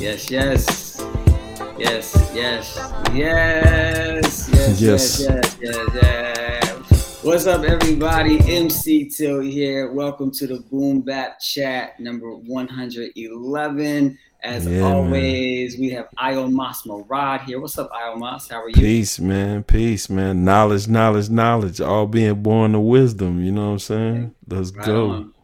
[0.00, 0.96] Yes, yes.
[1.76, 2.74] Yes, yes,
[3.12, 7.22] yes, yes, yes, yes, yes, yes.
[7.22, 8.40] What's up, everybody?
[8.50, 9.92] MC Till here.
[9.92, 14.18] Welcome to the Boom Bap Chat number 111.
[14.42, 15.80] As yeah, always, man.
[15.82, 17.60] we have Iomos Rod here.
[17.60, 18.48] What's up, Iomos?
[18.48, 18.76] How are you?
[18.76, 19.64] Peace, man.
[19.64, 20.46] Peace, man.
[20.46, 21.78] Knowledge, knowledge, knowledge.
[21.78, 23.44] All being born of wisdom.
[23.44, 24.34] You know what I'm saying?
[24.48, 25.10] Let's right go.
[25.10, 25.34] On.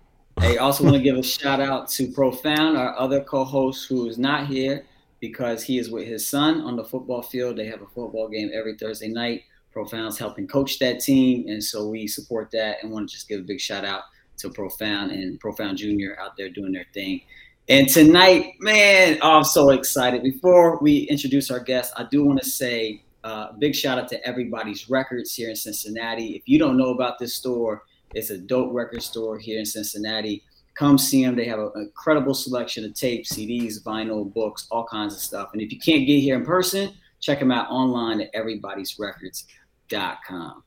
[0.40, 4.18] Hey, also want to give a shout out to Profound, our other co-host who is
[4.18, 4.84] not here
[5.18, 7.56] because he is with his son on the football field.
[7.56, 9.44] They have a football game every Thursday night.
[9.72, 13.40] Profound's helping coach that team, and so we support that and want to just give
[13.40, 14.02] a big shout out
[14.38, 17.22] to Profound and Profound Junior out there doing their thing.
[17.68, 20.22] And tonight, man, oh, I'm so excited.
[20.22, 24.08] Before we introduce our guest, I do want to say a uh, big shout out
[24.08, 26.36] to everybody's records here in Cincinnati.
[26.36, 27.82] If you don't know about this store,
[28.16, 30.42] it's a dope record store here in Cincinnati.
[30.74, 31.36] Come see them.
[31.36, 35.50] They have an incredible selection of tapes, CDs, vinyl, books, all kinds of stuff.
[35.52, 40.62] And if you can't get here in person, check them out online at everybody'srecords.com.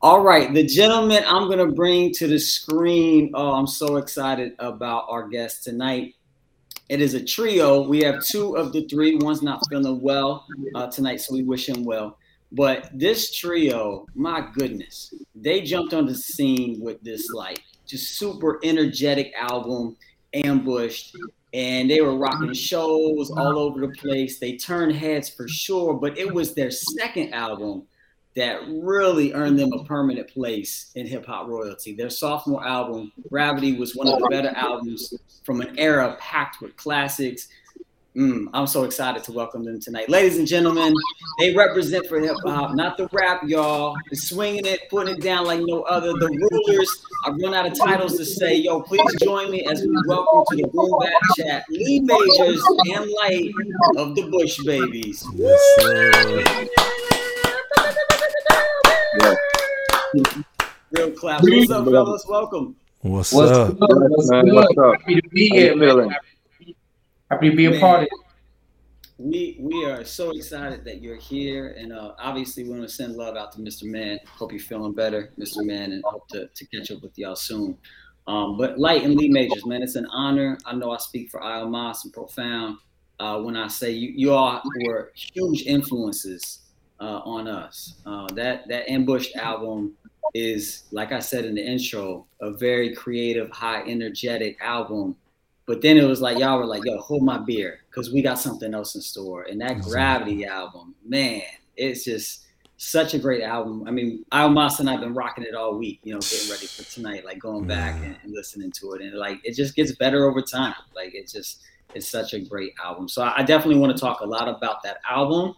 [0.00, 3.32] All right, the gentleman I'm going to bring to the screen.
[3.34, 6.14] Oh, I'm so excited about our guest tonight.
[6.88, 7.86] It is a trio.
[7.86, 9.16] We have two of the three.
[9.16, 12.16] One's not feeling well uh, tonight, so we wish him well.
[12.54, 18.60] But this trio, my goodness, they jumped on the scene with this like just super
[18.62, 19.96] energetic album,
[20.32, 21.16] ambushed,
[21.52, 24.38] and they were rocking shows all over the place.
[24.38, 27.88] They turned heads for sure, but it was their second album
[28.36, 31.94] that really earned them a permanent place in hip hop royalty.
[31.94, 36.76] Their sophomore album, Gravity, was one of the better albums from an era packed with
[36.76, 37.48] classics.
[38.16, 40.08] Mm, I'm so excited to welcome them tonight.
[40.08, 40.94] Ladies and gentlemen,
[41.40, 43.96] they represent for hip hop, not the rap, y'all.
[44.08, 46.12] The swinging it, putting it down like no other.
[46.12, 47.04] The rulers.
[47.26, 48.54] I've run out of titles to say.
[48.54, 52.62] Yo, please join me as we welcome to the Boom Bap Chat, Lee Majors
[52.94, 53.50] and Light
[53.96, 55.24] of the Bush Babees.
[55.34, 55.60] Yes,
[60.92, 61.42] Real clap.
[61.42, 62.24] What's up, fellas?
[62.28, 62.76] Welcome.
[63.00, 63.70] What's, What's up?
[63.70, 63.76] up?
[63.80, 65.00] What's, What's up?
[65.00, 66.14] Happy to be here, man.
[67.30, 68.10] Happy to be a part of it.
[69.16, 73.14] We we are so excited that you're here, and uh, obviously we want to send
[73.14, 73.84] love out to Mr.
[73.84, 74.18] Man.
[74.26, 75.64] Hope you're feeling better, Mr.
[75.64, 77.78] Man, and hope to, to catch up with y'all soon.
[78.26, 80.58] Um, but Light and Lee Majors, man, it's an honor.
[80.64, 82.78] I know I speak for Iomos and Profound
[83.20, 86.60] uh, when I say you, you all were huge influences
[87.00, 87.94] uh, on us.
[88.06, 89.94] Uh, that that ambushed album
[90.34, 95.16] is, like I said in the intro, a very creative, high energetic album.
[95.66, 98.38] But then it was like y'all were like, "Yo, hold my beer," because we got
[98.38, 99.44] something else in store.
[99.44, 101.42] And that Gravity album, man,
[101.76, 102.44] it's just
[102.76, 103.84] such a great album.
[103.86, 106.82] I mean, Iomos and I've been rocking it all week, you know, getting ready for
[106.82, 110.28] tonight, like going back and, and listening to it, and like it just gets better
[110.28, 110.74] over time.
[110.94, 111.62] Like it just
[111.94, 113.08] it's such a great album.
[113.08, 115.54] So I definitely want to talk a lot about that album.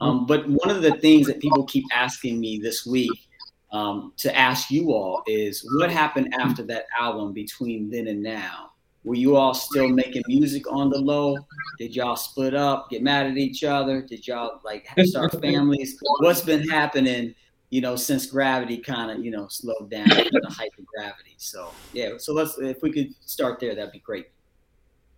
[0.00, 3.28] Um, but one of the things that people keep asking me this week
[3.72, 8.67] um, to ask you all is what happened after that album between then and now?
[9.04, 11.36] Were you all still making music on the low?
[11.78, 14.02] Did y'all split up, get mad at each other?
[14.02, 15.98] Did y'all like start families?
[16.18, 17.34] What's been happening,
[17.70, 21.34] you know, since gravity kind of, you know, slowed down the height of gravity?
[21.36, 24.26] So yeah, so let's if we could start there, that'd be great.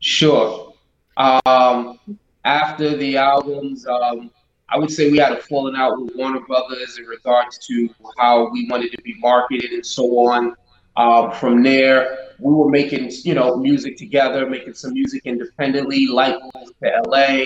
[0.01, 0.75] Sure.
[1.17, 1.99] Um,
[2.45, 4.31] after the albums, um,
[4.69, 7.89] I would say we had a falling out with Warner Brothers in regards to
[8.19, 10.55] how we wanted to be marketed and so on.
[10.97, 16.07] Um, from there, we were making, you know, music together, making some music independently.
[16.07, 17.45] Light moved to LA.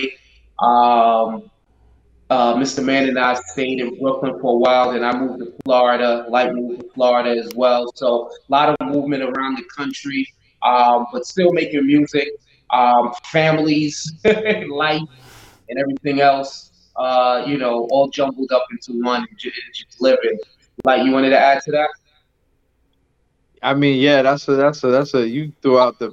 [0.59, 1.49] Um,
[2.29, 2.83] uh, Mr.
[2.83, 4.93] Man and I stayed in Brooklyn for a while.
[4.93, 6.25] Then I moved to Florida.
[6.29, 7.91] Light moved to Florida as well.
[7.95, 10.27] So a lot of movement around the country,
[10.63, 12.29] um, but still making music
[12.71, 14.11] um, families,
[14.69, 15.01] life,
[15.69, 16.71] and everything else.
[16.95, 20.39] Uh, you know, all jumbled up into one, just, just living.
[20.83, 21.89] Like you wanted to add to that?
[23.65, 26.09] I mean, yeah, that's a that's a that's a you threw out the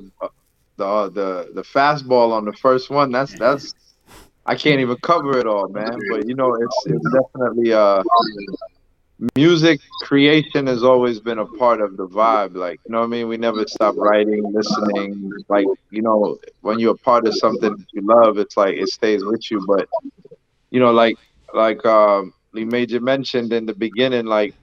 [0.78, 3.12] the uh, the the fastball on the first one.
[3.12, 3.74] That's that's
[4.46, 5.98] I can't even cover it all, man.
[6.08, 8.02] But you know, it's it's definitely uh
[9.36, 12.56] music creation has always been a part of the vibe.
[12.56, 13.28] Like, you know what I mean?
[13.28, 15.30] We never stop writing, listening.
[15.48, 18.88] Like, you know, when you're a part of something that you love, it's like it
[18.88, 19.62] stays with you.
[19.66, 19.88] But,
[20.70, 21.18] you know, like
[21.52, 24.54] like um Lee Major mentioned in the beginning, like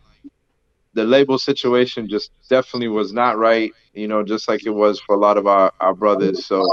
[0.94, 5.16] the label situation just definitely was not right, you know, just like it was for
[5.16, 6.46] a lot of our, our brothers.
[6.46, 6.66] So,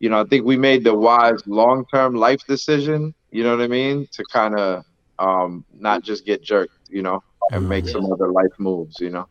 [0.00, 3.64] you know, I think we made the wise long term life decision, you know what
[3.64, 4.84] I mean, to kind of
[5.18, 7.22] um, not just get jerked, you know.
[7.50, 8.98] and make some other life moves.
[9.00, 9.28] You know.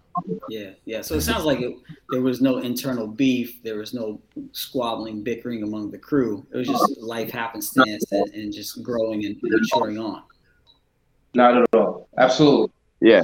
[0.49, 1.01] Yeah, yeah.
[1.01, 1.75] So it sounds like it,
[2.09, 3.61] there was no internal beef.
[3.63, 4.21] There was no
[4.51, 6.45] squabbling, bickering among the crew.
[6.53, 10.23] It was just life happenstance and, and just growing and maturing on.
[11.33, 12.07] Not at all.
[12.17, 12.71] Absolutely.
[13.01, 13.23] Yeah.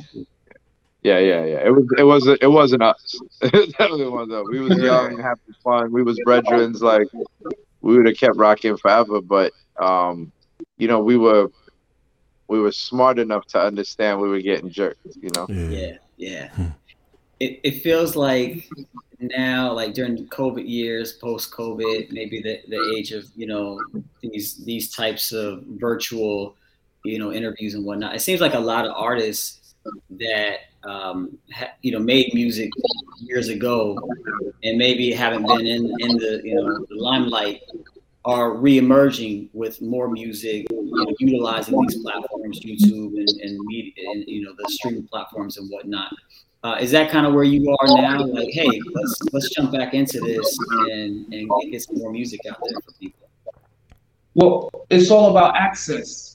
[1.02, 1.66] Yeah, yeah, yeah.
[1.66, 3.20] It was, it was, it wasn't us.
[3.42, 4.46] it definitely wasn't us.
[4.52, 5.92] We was young, having fun.
[5.92, 6.82] We was brethrens.
[6.82, 7.08] Like
[7.82, 10.32] we would have kept rocking forever, but um,
[10.78, 11.50] you know, we were,
[12.48, 15.06] we were smart enough to understand we were getting jerked.
[15.22, 15.46] You know.
[15.50, 16.50] Yeah, yeah.
[16.58, 16.72] yeah.
[17.40, 18.68] it, it feels like
[19.20, 23.82] now, like during the COVID years, post COVID, maybe the, the age of you know
[24.22, 26.56] these these types of virtual,
[27.04, 28.16] you know, interviews and whatnot.
[28.16, 29.76] It seems like a lot of artists
[30.12, 32.72] that um, ha, you know made music
[33.20, 33.98] years ago
[34.64, 37.62] and maybe haven't been in in the you know the limelight
[38.26, 44.26] are re-emerging with more music, you know, utilizing these platforms, YouTube and, and media, and
[44.28, 46.14] you know the streaming platforms and whatnot.
[46.64, 48.26] Uh, is that kind of where you are now?
[48.26, 50.58] Like, hey, let's let's jump back into this
[50.92, 53.30] and and get some more music out there for people.
[54.36, 56.29] Well, it's all about access.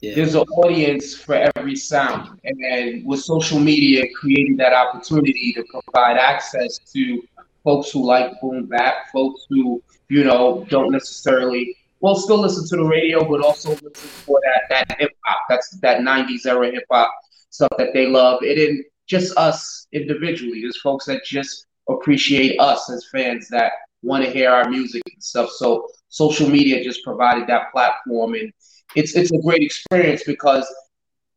[0.00, 0.14] Yeah.
[0.14, 6.16] There's an audience for every sound, and with social media creating that opportunity to provide
[6.16, 7.20] access to
[7.64, 12.76] folks who like boom bap, folks who you know don't necessarily well still listen to
[12.76, 15.40] the radio, but also listen for that that hip hop.
[15.48, 17.12] That's that '90s era hip hop
[17.50, 18.42] stuff that they love.
[18.44, 20.60] It didn't just us individually.
[20.62, 23.72] There's folks that just appreciate us as fans that
[24.02, 25.50] want to hear our music and stuff.
[25.50, 28.52] So social media just provided that platform, and
[28.94, 30.66] it's it's a great experience because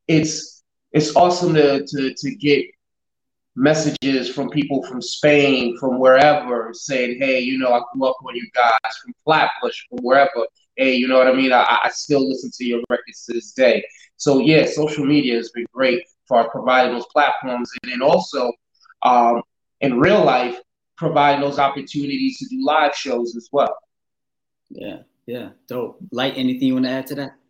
[0.07, 2.65] it's it's awesome to to to get
[3.55, 8.35] messages from people from Spain, from wherever, saying, "Hey, you know, I grew up on
[8.35, 10.47] you guys from Flatbush, from wherever.
[10.77, 11.51] Hey, you know what I mean?
[11.51, 13.83] I, I still listen to your records to this day."
[14.17, 18.51] So yeah, social media has been great for providing those platforms, and then also
[19.03, 19.41] um,
[19.81, 20.57] in real life
[20.97, 23.75] providing those opportunities to do live shows as well.
[24.69, 25.97] Yeah, yeah, dope.
[26.11, 27.40] Light, anything you want to add to that?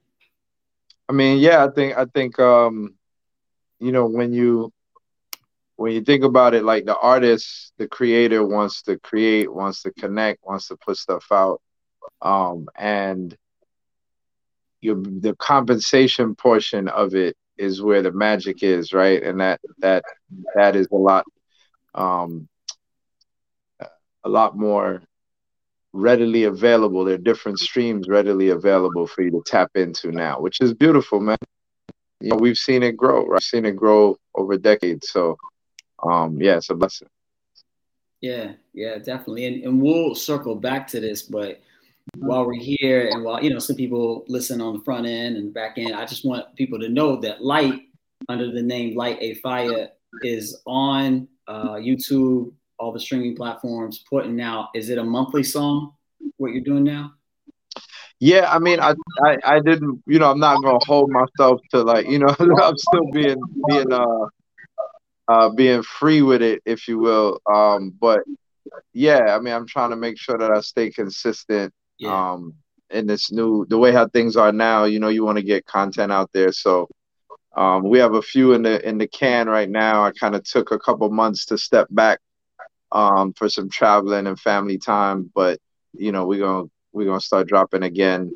[1.11, 2.95] I mean, yeah, I think I think um,
[3.81, 4.71] you know when you
[5.75, 9.91] when you think about it, like the artist, the creator wants to create, wants to
[9.91, 11.61] connect, wants to put stuff out,
[12.21, 13.35] um, and
[14.79, 19.21] you the compensation portion of it is where the magic is, right?
[19.21, 20.05] And that that
[20.55, 21.25] that is a lot
[21.93, 22.47] um
[24.23, 25.01] a lot more
[25.93, 27.03] readily available.
[27.03, 31.19] There are different streams readily available for you to tap into now, which is beautiful,
[31.19, 31.38] man.
[32.19, 33.33] You know, we've seen it grow, right?
[33.33, 35.09] We've seen it grow over decades.
[35.09, 35.38] So
[36.03, 37.09] um yeah, it's a blessing.
[38.21, 39.45] Yeah, yeah, definitely.
[39.45, 41.61] And and we'll circle back to this, but
[42.17, 45.53] while we're here and while you know some people listen on the front end and
[45.53, 47.81] back end, I just want people to know that Light
[48.29, 49.89] under the name Light A Fire
[50.23, 52.51] is on uh, YouTube,
[52.81, 54.69] all the streaming platforms, putting out.
[54.74, 55.94] Is it a monthly song?
[56.38, 57.13] What you're doing now?
[58.19, 61.83] Yeah, I mean, I, I, I didn't, you know, I'm not gonna hold myself to
[61.83, 64.25] like, you know, I'm still being being uh
[65.28, 67.39] uh being free with it, if you will.
[67.51, 68.22] Um, but
[68.94, 72.31] yeah, I mean, I'm trying to make sure that I stay consistent yeah.
[72.31, 72.56] um
[72.89, 75.66] in this new the way how things are now you know you want to get
[75.66, 76.89] content out there so
[77.56, 80.44] um we have a few in the in the can right now i kind of
[80.44, 82.19] took a couple months to step back
[82.91, 85.59] um for some traveling and family time but
[85.94, 88.31] you know we're gonna we're gonna start dropping again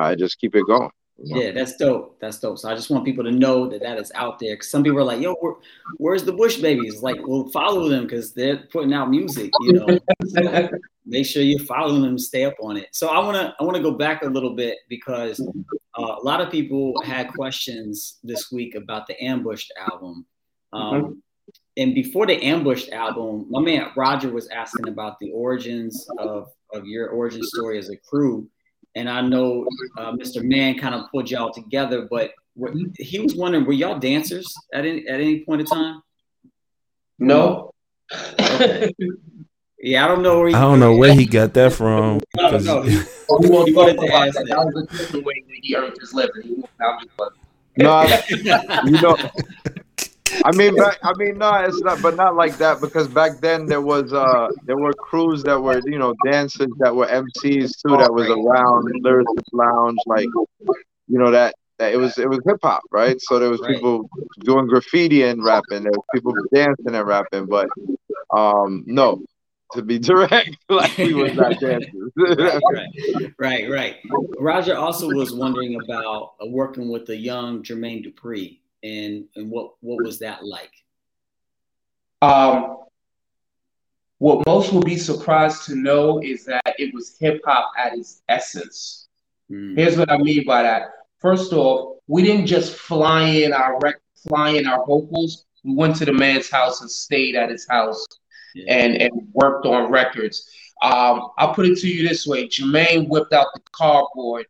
[0.00, 2.18] uh just keep it going yeah, that's dope.
[2.20, 2.58] That's dope.
[2.58, 4.56] So I just want people to know that that is out there.
[4.56, 5.54] Cause some people are like, "Yo, where,
[5.96, 9.50] where's the Bush Babees?" Like, well, follow them because they're putting out music.
[9.62, 10.68] You know, so
[11.06, 12.18] make sure you're following them.
[12.18, 12.88] Stay up on it.
[12.92, 15.40] So I wanna I wanna go back a little bit because
[15.98, 20.24] uh, a lot of people had questions this week about the Ambushed album.
[20.72, 21.12] Um, mm-hmm.
[21.78, 26.84] And before the Ambushed album, my man Roger was asking about the origins of of
[26.86, 28.48] your origin story as a crew
[28.98, 29.66] and I know
[29.98, 30.42] uh, Mr.
[30.42, 32.32] Man kind of pulled y'all together, but
[32.98, 36.02] he was wondering, were y'all dancers at any at any point in time?
[37.18, 37.72] No.
[38.40, 38.92] Okay.
[39.80, 42.20] Yeah, I don't know where he, I don't know where he got that from.
[42.36, 44.46] no, no, he, he wanted to ask that.
[44.48, 46.64] That was the way he earned his living.
[47.80, 49.16] No, you know,
[50.44, 53.66] I mean, back, I mean, no, it's not, but not like that because back then
[53.66, 57.96] there was uh there were crews that were you know dancers that were MCs too
[57.96, 60.28] that was around Lyricist Lounge like
[61.06, 63.20] you know that that it was it was hip hop right?
[63.20, 64.08] So there was people
[64.40, 67.68] doing graffiti and rapping there was people dancing and rapping but
[68.30, 69.22] um no
[69.72, 72.12] to be direct like we was not dancers.
[73.38, 73.96] Right, right right.
[74.38, 79.72] Roger also was wondering about uh, working with the young Jermaine Dupri and and what
[79.80, 80.72] what was that like?
[82.22, 82.78] Um,
[84.18, 88.22] what most will be surprised to know is that it was hip hop at its
[88.28, 89.08] essence.
[89.50, 89.76] Mm.
[89.76, 90.90] Here's what I mean by that.
[91.18, 95.46] First off, we didn't just fly in our rec- fly in our vocals.
[95.64, 98.06] We went to the man's house and stayed at his house
[98.54, 98.74] yeah.
[98.74, 100.50] and and worked on records.
[100.82, 104.46] Um, I'll put it to you this way: Jermaine whipped out the cardboard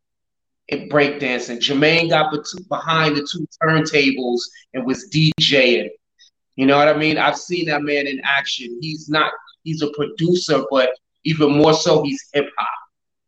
[0.70, 1.58] and breakdancing.
[1.58, 2.34] Jermaine got
[2.68, 4.40] behind the two turntables
[4.74, 5.88] and was DJing.
[6.56, 7.18] You know what I mean?
[7.18, 8.78] I've seen that man in action.
[8.80, 9.32] He's not.
[9.64, 10.90] He's a producer, but
[11.24, 12.68] even more so, he's hip hop.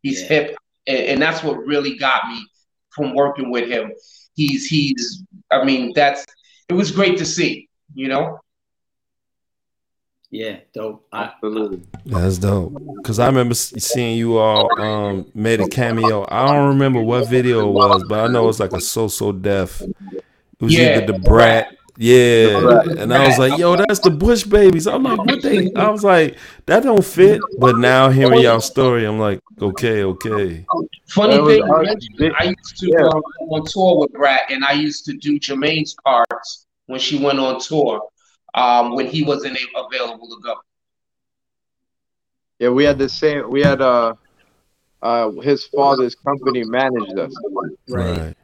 [0.01, 0.27] He's yeah.
[0.27, 0.55] hip,
[0.87, 2.45] and, and that's what really got me
[2.89, 3.91] from working with him.
[4.33, 5.23] He's he's.
[5.51, 6.25] I mean, that's.
[6.69, 7.69] It was great to see.
[7.93, 8.39] You know.
[10.31, 11.05] Yeah, dope.
[11.11, 11.81] Absolutely.
[12.05, 12.81] That's dope.
[13.03, 16.25] Cause I remember seeing you all um, made a cameo.
[16.29, 19.09] I don't remember what video it was, but I know it was like a So
[19.09, 19.81] So Def.
[19.81, 20.23] It
[20.61, 20.99] was yeah.
[20.99, 21.75] either Da Brat.
[21.97, 22.81] Yeah.
[22.97, 24.87] And I was like, yo, that's the Bush Babees.
[24.91, 27.41] I'm like, what they I was like, that don't fit.
[27.59, 30.65] But now hearing y'all story, I'm like, okay, okay.
[31.09, 33.05] Funny thing, I used to yeah.
[33.05, 37.37] um, on tour with Brat and I used to do Jermaine's parts when she went
[37.39, 38.01] on tour
[38.53, 40.55] um, when he wasn't available to go.
[42.59, 43.49] Yeah, we had the same.
[43.49, 44.13] We had uh,
[45.01, 47.33] uh, his father's company managed us,
[47.89, 48.35] right?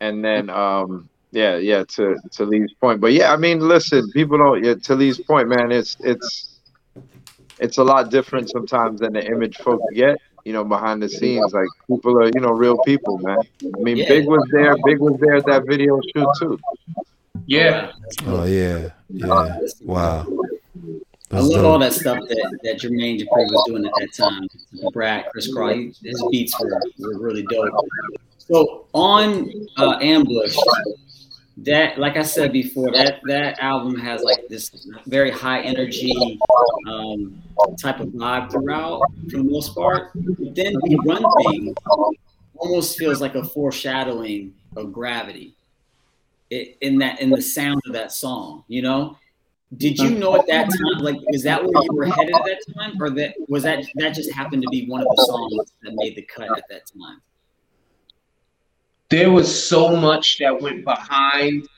[0.00, 1.84] And then um, yeah, yeah.
[1.84, 4.64] To to Lee's point, but yeah, I mean, listen, people don't.
[4.64, 6.60] Yeah, to Lee's point, man, it's it's
[7.58, 10.18] it's a lot different sometimes than the image folks get.
[10.44, 13.36] You know, behind the scenes, like people are, you know, real people, man.
[13.62, 14.08] I mean, yeah.
[14.08, 14.74] Big was there.
[14.86, 16.58] Big was there at that video shoot too.
[17.48, 17.92] Yeah.
[18.26, 19.58] Oh yeah, yeah.
[19.80, 20.26] Wow.
[21.30, 21.64] That's I love dope.
[21.64, 24.46] all that stuff that, that Jermaine Dupri was doing at that time.
[24.92, 27.72] Brat, Kris Kross, his beats were, were really dope.
[28.36, 30.58] So on uh, Ambush,
[31.56, 36.38] that like I said before, that that album has like this very high energy
[36.86, 37.42] um,
[37.80, 39.00] type of vibe throughout
[39.30, 40.10] for the most part.
[40.14, 41.74] But then the run thing
[42.58, 45.54] almost feels like a foreshadowing of gravity
[46.50, 49.16] in that in the sound of that song you know?
[49.76, 52.62] Did you know at that time like is that where you were headed at that
[52.74, 55.92] time or that was that that just happened to be one of the songs that
[55.94, 57.20] made the cut at that time?
[59.10, 61.68] There was so much that went behind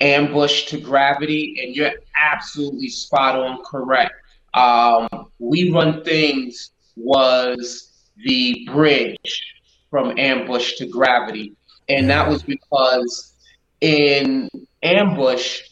[0.00, 4.12] ambush to gravity and you're absolutely spot on correct.
[4.54, 5.08] Um,
[5.40, 7.92] we run things was
[8.24, 9.44] the bridge
[9.90, 11.56] from ambush to gravity
[11.88, 13.34] and that was because
[13.80, 14.48] in
[14.82, 15.62] ambush,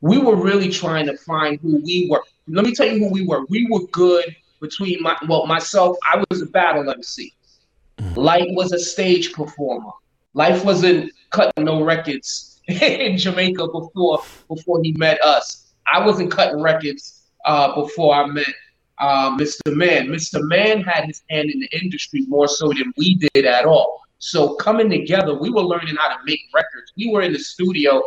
[0.00, 2.22] we were really trying to find who we were.
[2.48, 3.44] Let me tell you who we were.
[3.48, 7.34] We were good between my well, myself, I was a battle MC.
[7.98, 8.18] Mm-hmm.
[8.18, 9.90] Light was a stage performer.
[10.34, 15.72] Light wasn't cutting no records in Jamaica before before he met us.
[15.92, 18.54] I wasn't cutting records uh, before I met
[18.98, 19.74] uh, Mr.
[19.74, 20.08] Man.
[20.08, 20.40] Mr.
[20.42, 24.00] Man had his hand in the industry more so than we did at all.
[24.24, 26.92] So coming together, we were learning how to make records.
[26.96, 28.04] We were in the studio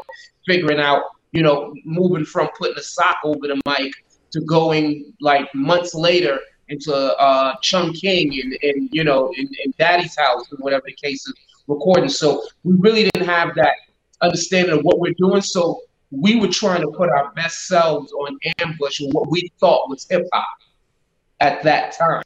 [0.47, 1.03] figuring out,
[1.33, 3.91] you know, moving from putting a sock over the mic
[4.31, 9.73] to going like months later into uh, Chung King and, and you know, in, in
[9.77, 11.33] Daddy's house and whatever the case is,
[11.67, 12.07] recording.
[12.07, 13.73] So we really didn't have that
[14.21, 15.41] understanding of what we're doing.
[15.41, 15.81] So
[16.11, 20.07] we were trying to put our best selves on ambush and what we thought was
[20.09, 20.47] hip hop
[21.41, 22.23] at that time.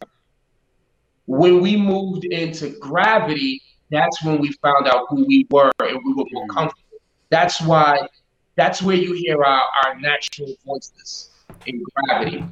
[1.26, 6.14] When we moved into gravity, that's when we found out who we were and we
[6.14, 7.00] were more comfortable.
[7.30, 8.08] That's why,
[8.56, 11.32] that's where you hear our, our natural voices
[11.66, 12.44] in gravity.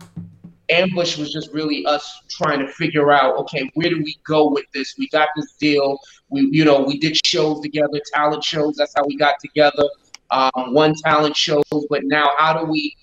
[0.69, 4.65] Ambush was just really us trying to figure out, okay, where do we go with
[4.73, 4.95] this?
[4.97, 5.97] We got this deal.
[6.29, 8.75] We, you know, we did shows together, talent shows.
[8.75, 9.87] That's how we got together.
[10.29, 12.95] Um, one talent shows, but now how do we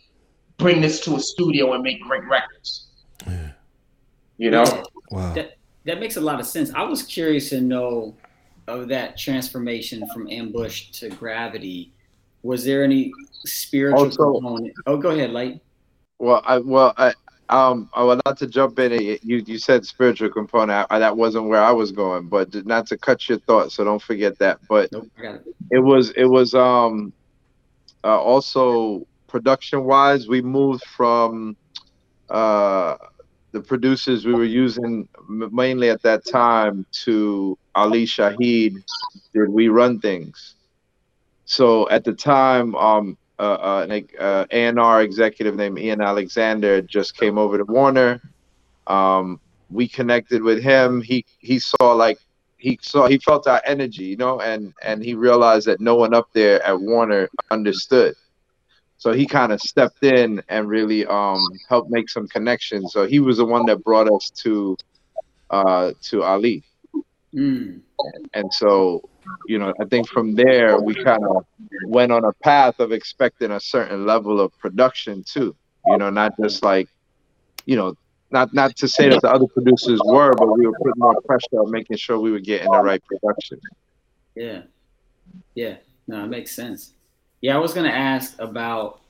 [0.58, 2.88] bring this to a studio and make great records?
[3.26, 3.52] Yeah.
[4.36, 4.84] You know?
[5.10, 5.32] Wow.
[5.32, 6.70] That, that makes a lot of sense.
[6.74, 8.14] I was curious to know
[8.68, 11.92] of that transformation from ambush to gravity,
[12.42, 13.12] was there any
[13.44, 14.74] spiritual also, component?
[14.86, 15.60] Oh, go ahead, Light.
[16.18, 17.14] Well, I well I
[17.48, 19.18] um I well not to jump in.
[19.22, 20.86] You you said spiritual component.
[20.90, 23.74] I, that wasn't where I was going, but not to cut your thoughts.
[23.74, 24.60] So don't forget that.
[24.68, 25.42] But nope, it.
[25.70, 27.12] it was it was um
[28.04, 30.28] uh, also production wise.
[30.28, 31.56] We moved from
[32.30, 32.96] uh
[33.52, 38.76] the producers we were using mainly at that time to Ali Shaheed
[39.32, 40.54] did we run things.
[41.44, 47.16] So at the time, um, uh, uh, an uh, A&R executive named Ian Alexander just
[47.16, 48.20] came over to Warner.
[48.86, 49.40] Um,
[49.70, 51.00] we connected with him.
[51.02, 52.18] He he saw like
[52.58, 56.14] he saw he felt our energy, you know, and and he realized that no one
[56.14, 58.14] up there at Warner understood.
[58.98, 62.92] So he kind of stepped in and really um helped make some connections.
[62.92, 64.76] So he was the one that brought us to
[65.50, 66.64] uh to Ali.
[67.34, 67.80] Mm.
[68.32, 69.08] And so,
[69.46, 71.44] you know, I think from there we kind of
[71.86, 75.54] went on a path of expecting a certain level of production too.
[75.86, 76.88] You know, not just like,
[77.66, 77.96] you know,
[78.30, 81.60] not not to say that the other producers were, but we were putting more pressure
[81.60, 83.60] on making sure we were getting the right production.
[84.34, 84.62] Yeah,
[85.54, 85.76] yeah,
[86.06, 86.92] no, it makes sense.
[87.40, 89.00] Yeah, I was gonna ask about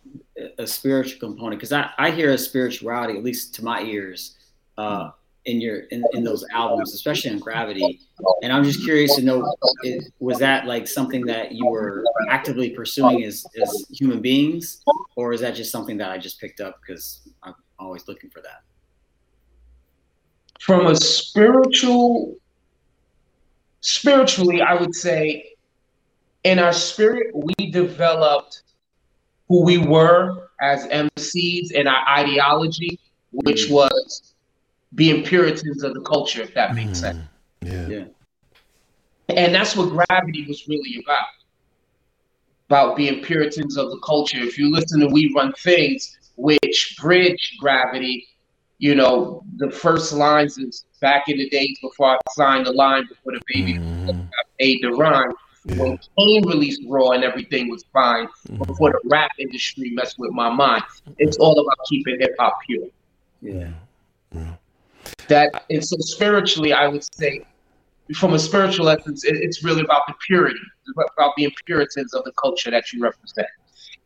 [0.58, 4.36] a spiritual component because I, I hear a spirituality, at least to my ears,
[4.76, 5.10] uh,
[5.46, 8.00] in your in, in those albums, especially on Gravity.
[8.42, 12.70] And I'm just curious to know, it, was that like something that you were actively
[12.70, 14.82] pursuing as as human beings,
[15.16, 18.40] or is that just something that I just picked up because I'm always looking for
[18.42, 18.62] that?
[20.64, 22.36] from a spiritual
[23.80, 25.52] spiritually i would say
[26.44, 28.62] in our spirit we developed
[29.48, 32.98] who we were as mcs and our ideology
[33.32, 33.72] which mm.
[33.72, 34.33] was
[34.94, 37.02] being puritans of the culture if that makes mm.
[37.02, 37.18] sense
[37.62, 38.04] yeah yeah
[39.28, 41.26] and that's what gravity was really about
[42.68, 47.56] about being puritans of the culture if you listen to we run things which bridge
[47.60, 48.26] gravity
[48.78, 53.06] you know, the first lines is back in the days before I signed the line
[53.08, 54.20] before the baby mm-hmm.
[54.58, 55.32] paid the rhyme.
[55.64, 55.76] Yeah.
[55.76, 58.62] When Kane released Raw and everything was fine, mm-hmm.
[58.64, 60.82] before the rap industry messed with my mind.
[61.18, 62.88] It's all about keeping hip hop pure.
[63.40, 63.70] Yeah.
[64.34, 64.54] yeah.
[65.28, 67.44] That and so spiritually, I would say,
[68.14, 70.60] from a spiritual essence, it, it's really about the purity,
[71.16, 73.48] about the Puritans of the culture that you represent.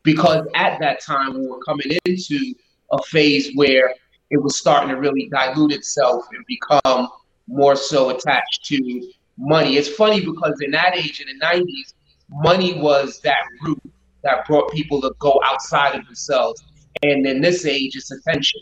[0.03, 2.55] Because at that time, we were coming into
[2.93, 3.95] a phase where
[4.31, 7.09] it was starting to really dilute itself and become
[7.47, 9.77] more so attached to money.
[9.77, 11.95] It's funny because in that age, in the 90s,
[12.29, 13.81] money was that root
[14.23, 16.63] that brought people to go outside of themselves.
[17.03, 18.61] And in this age, it's attention.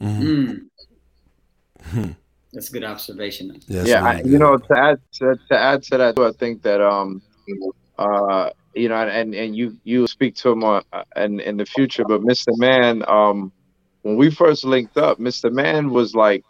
[0.00, 0.22] Mm-hmm.
[0.22, 0.60] Mm.
[2.52, 3.58] That's a good observation.
[3.66, 6.82] Yes, yeah, I, you know, to add to, to add to that, I think that
[6.82, 7.22] um,
[7.98, 10.82] uh, you know, and and you you speak to him uh,
[11.16, 12.56] in in the future, but Mr.
[12.58, 13.52] Man, um,
[14.02, 15.50] when we first linked up, Mr.
[15.50, 16.44] Man was like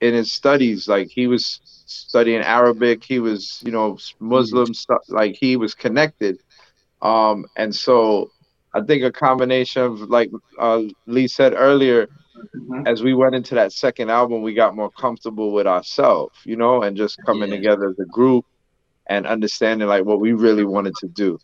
[0.00, 5.36] in his studies, like he was studying Arabic, he was, you know, Muslim stuff, like
[5.40, 6.38] he was connected.
[7.02, 8.30] Um, and so
[8.74, 12.08] I think a combination of like uh, Lee said earlier,
[12.54, 12.86] mm-hmm.
[12.86, 16.82] as we went into that second album, we got more comfortable with ourselves, you know,
[16.82, 17.56] and just coming yeah.
[17.56, 18.44] together as a group
[19.06, 21.38] and understanding like what we really wanted to do.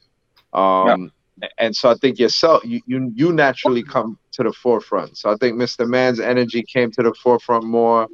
[0.53, 1.13] Um,
[1.59, 5.19] and so I think yourself, you, you you naturally come to the forefront.
[5.19, 5.87] So I think Mr.
[5.89, 8.07] Man's energy came to the forefront more,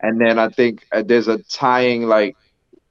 [0.00, 2.36] and then I think uh, there's a tying like,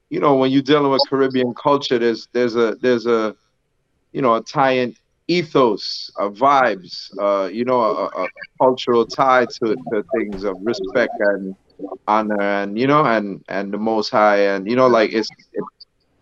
[0.09, 3.35] you know, when you're dealing with Caribbean culture, there's there's a there's a,
[4.13, 4.95] you know, a tying
[5.27, 8.27] ethos, of vibes, uh, you know, a, a,
[8.59, 11.55] cultural tie to, to things of respect and
[12.07, 15.63] honor, and you know, and and the Most High, and you know, like it's it,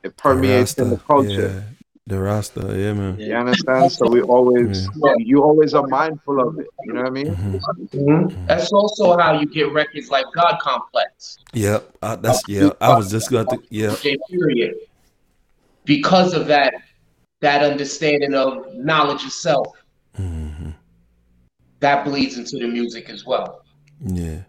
[0.03, 1.65] it permeates in the culture.
[1.67, 1.75] Yeah.
[2.07, 3.19] The Rasta, yeah, man.
[3.19, 3.91] You understand?
[3.91, 5.15] So we always, yeah.
[5.17, 6.67] you always are mindful of it.
[6.83, 7.33] You know what I mean?
[7.33, 7.97] Mm-hmm.
[7.97, 8.45] Mm-hmm.
[8.45, 11.39] That's also how you get records like God Complex.
[11.53, 12.69] Yep, uh, that's yeah.
[12.79, 13.95] I was just going to yeah.
[14.29, 14.75] Period.
[15.85, 16.75] Because of that,
[17.45, 19.67] that understanding of knowledge of self,
[20.19, 20.71] mm-hmm.
[21.79, 23.61] that bleeds into the music as well.
[24.03, 24.39] Yeah.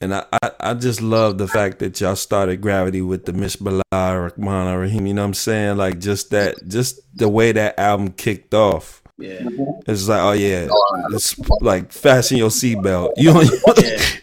[0.00, 3.56] And I, I, I, just love the fact that y'all started Gravity with the Miss
[3.56, 5.06] Mishbala Rahman Rahim.
[5.06, 5.76] You know what I'm saying?
[5.76, 9.02] Like just that, just the way that album kicked off.
[9.20, 9.40] Yeah.
[9.86, 10.68] It's like, oh yeah,
[11.10, 13.12] it's like fasten your seatbelt.
[13.20, 13.42] You know,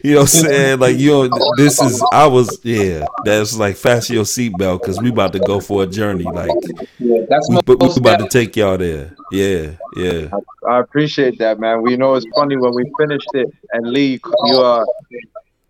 [0.04, 0.80] you know what I'm saying?
[0.80, 3.06] Like you know, this is I was yeah.
[3.24, 6.24] That's like fasten your seatbelt because we about to go for a journey.
[6.24, 6.52] Like
[7.00, 9.16] yeah, that's we, we about to take y'all there.
[9.32, 10.30] Yeah, yeah.
[10.68, 11.82] I, I, appreciate that, man.
[11.82, 14.84] We know it's funny when we finished it and Lee, you are.
[14.84, 14.86] Uh,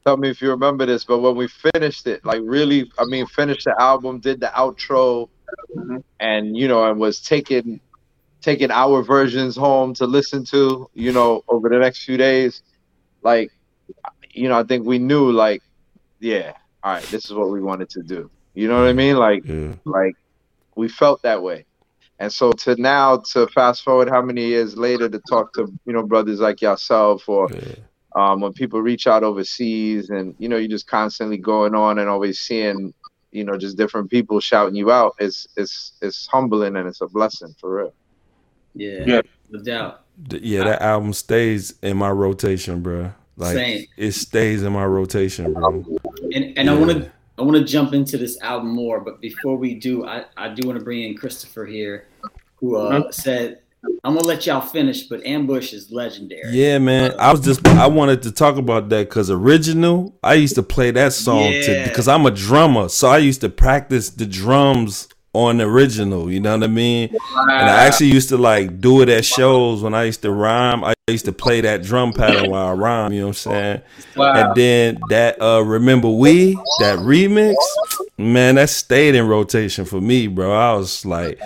[0.05, 3.25] tell me if you remember this, but when we finished it, like really, I mean,
[3.27, 5.27] finished the album, did the outro,
[5.75, 5.97] mm-hmm.
[6.21, 7.81] and you know, and was taking
[8.47, 12.63] taking our versions home to listen to, you know, over the next few days.
[13.21, 13.51] Like,
[14.31, 15.61] you know, I think we knew, like,
[16.21, 18.31] yeah, all right, this is what we wanted to do.
[18.53, 19.17] You know what I mean?
[19.17, 19.73] Like, yeah.
[19.83, 20.15] like
[20.75, 21.65] we felt that way.
[22.19, 25.93] And so to now to fast forward how many years later to talk to you
[25.93, 27.75] know brothers like yourself or yeah
[28.15, 32.09] um, when people reach out overseas and you know you're just constantly going on and
[32.09, 32.91] always seeing
[33.31, 37.07] you know just different people shouting you out it's it's it's humbling and it's a
[37.07, 37.93] blessing for real
[38.77, 39.21] yeah, yeah.
[39.49, 43.85] no doubt yeah that album stays in my rotation bro like Same.
[43.97, 45.85] it stays in my rotation bro
[46.33, 46.71] and and yeah.
[46.71, 50.05] i want to I want to jump into this album more, but before we do,
[50.05, 52.07] I, I do want to bring in Christopher here,
[52.55, 53.11] who uh, mm-hmm.
[53.11, 53.59] said,
[54.03, 57.13] "I'm gonna let y'all finish, but Ambush is legendary." Yeah, man.
[57.19, 60.89] I was just I wanted to talk about that because original, I used to play
[60.91, 61.87] that song yeah.
[61.87, 65.07] because I'm a drummer, so I used to practice the drums
[65.37, 66.31] on the original.
[66.31, 67.09] You know what I mean?
[67.11, 67.41] Wow.
[67.43, 70.83] And I actually used to like do it at shows when I used to rhyme.
[70.83, 73.13] I used to play that drum pattern while I rhyme.
[73.13, 73.81] You know what I'm saying?
[74.15, 74.33] Wow.
[74.33, 77.55] And then that uh remember we that remix,
[78.17, 80.51] man, that stayed in rotation for me, bro.
[80.51, 81.39] I was like.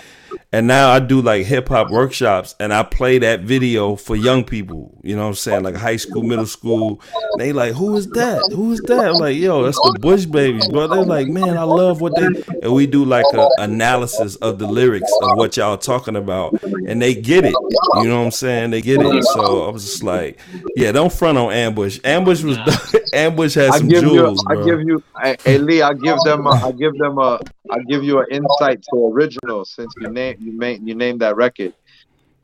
[0.54, 4.44] And now I do like hip hop workshops and I play that video for young
[4.44, 5.62] people, you know what I'm saying?
[5.62, 7.00] Like high school, middle school.
[7.38, 8.52] they like, who is that?
[8.52, 9.12] Who is that?
[9.12, 10.88] I'm like, yo, that's the Bush Babees, bro.
[10.88, 12.26] They're like, man, I love what they
[12.62, 16.62] and we do like a analysis of the lyrics of what y'all talking about.
[16.62, 17.54] And they get it.
[17.96, 18.72] You know what I'm saying?
[18.72, 19.24] They get it.
[19.24, 20.38] So I was just like,
[20.76, 21.98] yeah, don't front on Ambush.
[22.04, 22.58] Ambush was
[23.14, 24.44] Ambush has some jewels.
[24.50, 25.02] You, I give you
[25.44, 28.82] hey Lee, I give them a, I give them a I give you an insight
[28.90, 31.74] to original since you name you made you named that record.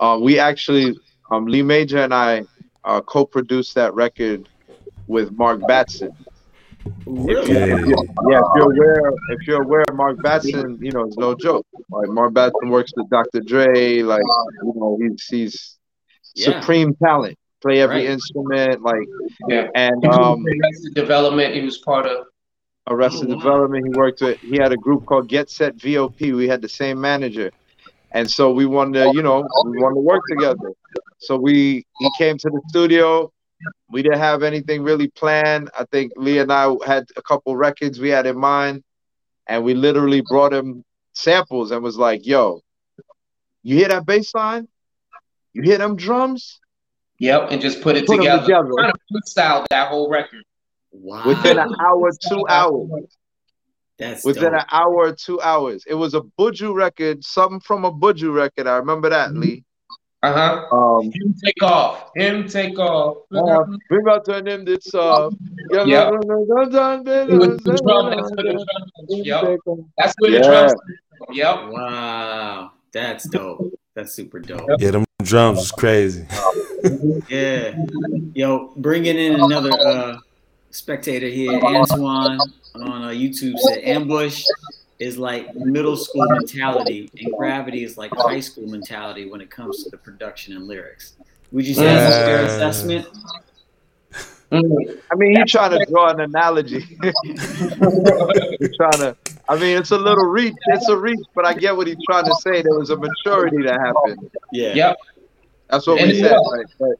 [0.01, 0.99] Uh, we actually
[1.31, 2.45] um, Lee Major and I
[2.85, 4.49] uh, co-produced that record
[5.07, 6.13] with Mark Batson.
[7.07, 7.97] If you, if you,
[8.31, 11.67] yeah, if you're aware, if you're aware, Mark Batson, you know, it's no joke.
[11.91, 13.41] Like Mark Batson works with Dr.
[13.41, 14.23] Dre, like
[14.63, 15.79] you know, he's he's
[16.35, 16.61] yeah.
[16.61, 17.39] supreme talent.
[17.61, 18.11] Play every right.
[18.11, 19.07] instrument, like
[19.49, 19.69] yeah.
[19.75, 20.45] And um,
[20.95, 22.27] development, he was part of
[22.89, 23.43] Arrested oh, wow.
[23.43, 23.87] Development.
[23.87, 24.39] He worked with.
[24.39, 26.33] He had a group called Get Set VOP.
[26.33, 27.51] We had the same manager,
[28.13, 30.73] and so we wanted to, you know, we wanted to work together.
[31.19, 33.33] So we he came to the studio.
[33.91, 35.71] We didn't have anything really planned.
[35.79, 38.85] I think Lee and I had a couple records we had in mind,
[39.47, 42.61] and we literally brought him samples and was like, "Yo,
[43.63, 44.69] you hear that bass line?
[45.53, 46.61] You hear them drums?
[47.19, 48.43] Yep, and just put it put together.
[48.43, 48.71] together.
[48.79, 50.45] Trying to freestyle that whole record.
[50.93, 51.27] Wow.
[51.27, 52.89] Within an hour, two hours.
[53.99, 54.63] That's within dope.
[54.63, 55.85] an hour, or two hours.
[55.87, 58.67] It was a Buju record, something from a Buju record.
[58.67, 59.41] I remember that, mm-hmm.
[59.41, 59.65] Lee.
[60.23, 60.77] Uh huh.
[60.77, 62.11] Um, him take off.
[62.17, 63.19] Him take off.
[63.33, 65.33] Uh, we about to name this off.
[65.71, 65.85] Yeah.
[65.85, 66.11] Yep.
[69.97, 70.75] That's where the drums.
[71.31, 71.57] Yep.
[71.71, 72.73] Wow.
[72.93, 73.73] That's dope.
[73.95, 74.69] That's super dope.
[74.79, 76.27] Yeah, them drums is crazy.
[77.29, 77.77] yeah.
[78.35, 80.19] Yo, bringing in another uh
[80.71, 82.39] spectator here, Antoine
[82.83, 84.45] on uh, YouTube said ambush
[84.99, 89.85] is like middle school mentality, and gravity is like high school mentality when it comes
[89.85, 91.15] to the production and lyrics.
[91.53, 93.09] Would you say that's a fair assessment?
[94.51, 96.81] I mean, he's trying to draw an analogy.
[97.23, 99.17] he's trying to.
[99.49, 100.55] I mean, it's a little reach.
[100.69, 102.63] It's a reach, but I get what he's trying to say.
[102.63, 104.31] There was a maturity that happened.
[104.53, 104.75] Yeah.
[104.75, 104.97] Yep.
[105.71, 106.33] That's what and we said.
[106.33, 106.67] Right?
[106.79, 106.97] But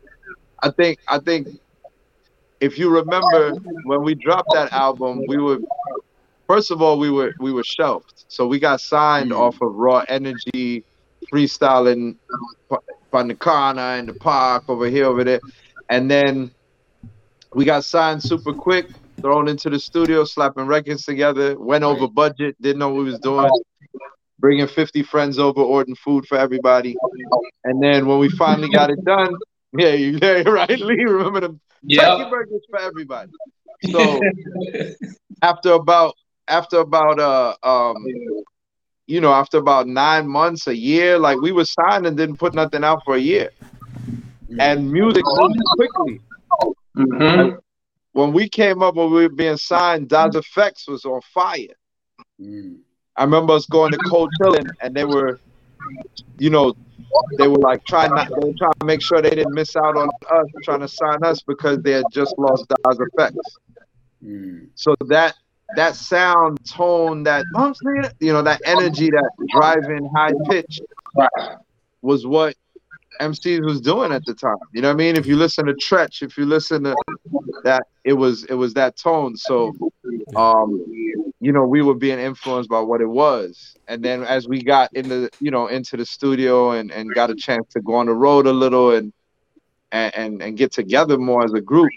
[0.63, 0.99] I think.
[1.09, 1.49] I think
[2.61, 5.59] if you remember when we dropped that album, we were
[6.47, 8.25] first of all we were we were shelved.
[8.29, 9.41] So we got signed mm-hmm.
[9.41, 10.85] off of Raw Energy,
[11.33, 12.17] freestyling
[13.39, 15.41] corner in the park over here over there,
[15.89, 16.51] and then
[17.55, 18.89] we got signed super quick,
[19.21, 23.21] thrown into the studio, slapping records together, went over budget, didn't know what we was
[23.21, 23.51] doing.
[24.41, 26.95] Bringing 50 friends over, ordering food for everybody.
[27.65, 29.35] And then when we finally got it done,
[29.73, 31.05] yeah, you yeah, right, Lee.
[31.05, 32.17] Remember them yeah.
[32.17, 33.33] turkey burgers for everybody.
[33.91, 34.21] So
[35.43, 36.15] after about
[36.49, 37.97] after about uh um
[39.07, 42.55] you know after about nine months a year like we were signed and didn't put
[42.55, 43.51] nothing out for a year
[44.59, 46.21] and music moved quickly
[46.97, 47.57] mm-hmm.
[48.13, 51.77] when we came up when we were being signed Das EFX was on fire
[52.41, 52.77] mm.
[53.17, 55.39] i remember us going to Coachella and they were
[56.39, 56.75] you know
[57.39, 59.97] they were like trying not they were trying to make sure they didn't miss out
[59.97, 63.35] on us trying to sign us because they had just lost Das EFX.
[64.25, 64.69] Mm.
[64.75, 65.35] So that
[65.77, 67.45] that sound tone, that
[68.21, 70.81] you know, that energy, that driving high pitch
[72.03, 72.55] was what
[73.21, 74.57] MCs was doing at the time.
[74.73, 75.17] You know what I mean?
[75.17, 76.95] If you listen to Treach, if you listen to
[77.65, 79.37] that, it was it was that tone.
[79.37, 79.75] So
[80.37, 80.85] um
[81.41, 83.77] you know, we were being influenced by what it was.
[83.87, 87.35] And then as we got into, you know, into the studio and, and got a
[87.35, 89.13] chance to go on the road a little and,
[89.93, 91.91] and, and, and get together more as a group,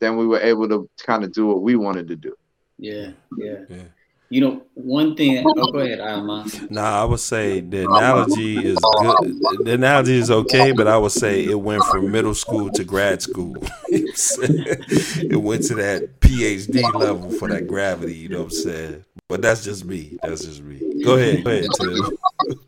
[0.00, 2.34] then we were able to kind of do what we wanted to do.
[2.78, 3.64] Yeah, yeah.
[3.68, 3.82] yeah.
[4.30, 5.44] You know, one thing.
[5.58, 6.46] Oh, go ahead, Alma.
[6.70, 9.64] Nah, I would say the analogy is good.
[9.64, 13.22] The analogy is okay, but I would say it went from middle school to grad
[13.22, 13.56] school.
[13.88, 18.14] it went to that PhD level for that gravity.
[18.14, 19.04] You know what I'm saying?
[19.28, 20.18] But that's just me.
[20.22, 21.02] That's just me.
[21.02, 21.44] Go ahead.
[21.44, 22.10] Go ahead, Till.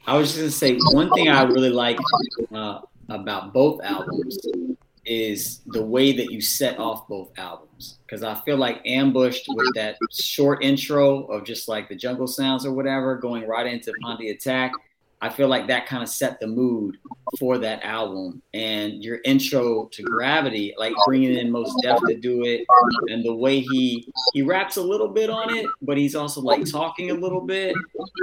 [0.07, 1.99] I was just gonna say one thing I really like
[2.53, 4.38] uh, about both albums
[5.11, 7.99] is the way that you set off both albums.
[8.07, 12.64] Because I feel like ambushed with that short intro of just like the jungle sounds
[12.64, 14.70] or whatever, going right into On the Attack.
[15.20, 16.96] I feel like that kind of set the mood
[17.38, 18.40] for that album.
[18.55, 22.64] And your intro to Gravity, like bringing in Mos Def to do it,
[23.09, 26.64] and the way he he raps a little bit on it, but he's also like
[26.70, 27.75] talking a little bit,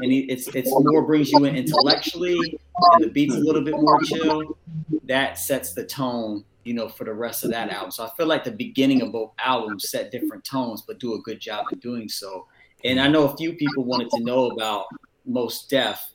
[0.01, 2.57] and he, it's it's more brings you in intellectually,
[2.93, 4.57] and the beat's a little bit more chill.
[5.03, 7.91] That sets the tone, you know, for the rest of that album.
[7.91, 11.21] So I feel like the beginning of both albums set different tones, but do a
[11.21, 12.45] good job in doing so.
[12.83, 14.87] And I know a few people wanted to know about
[15.25, 16.13] Mos Def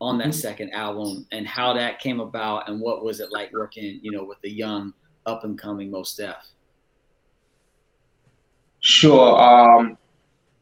[0.00, 0.32] on that mm-hmm.
[0.32, 4.22] second album and how that came about and what was it like working, you know,
[4.22, 4.94] with the young
[5.26, 6.36] up and coming Mos Def?
[8.78, 9.40] Sure.
[9.42, 9.98] Um,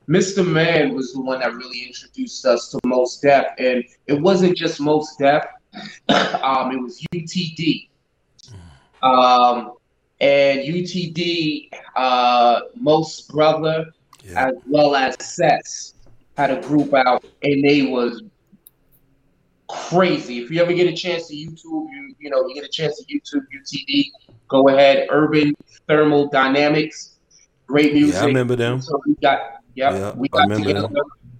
[0.09, 0.45] Mr.
[0.45, 4.81] Man was the one that really introduced us to Mos Def, and it wasn't just
[4.81, 5.45] Mos Def.
[6.09, 7.89] um, it was UTD.
[9.03, 9.75] Um,
[10.21, 13.87] and UTD, uh, Most Brother,
[14.25, 14.49] yeah.
[14.49, 15.95] as well as Sets,
[16.37, 18.23] had a group out, and they was
[19.69, 20.39] crazy.
[20.39, 22.97] If you ever get a chance to YouTube, you you know, you get a chance
[22.99, 24.11] to YouTube UTD,
[24.49, 25.07] go ahead.
[25.11, 25.55] Urban
[25.87, 27.19] Thermal Dynamics,
[27.67, 28.15] great music.
[28.15, 28.81] Yeah, I remember them.
[28.81, 30.97] So we got yep, yeah, we got together them.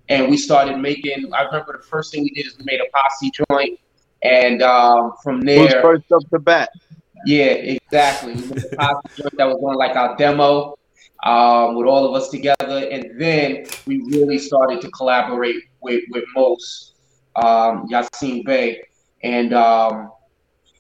[0.09, 1.33] and we started making.
[1.35, 3.81] I remember the first thing we did is we made a posse joint,
[4.23, 6.71] and um, from there, Who's first up the bat.
[7.27, 8.35] Yeah, exactly.
[8.35, 10.75] That was on like our demo.
[11.25, 16.23] Um, with all of us together, and then we really started to collaborate with with
[16.33, 16.95] Mos
[17.35, 18.83] um, Yasin Bey,
[19.23, 20.13] and um,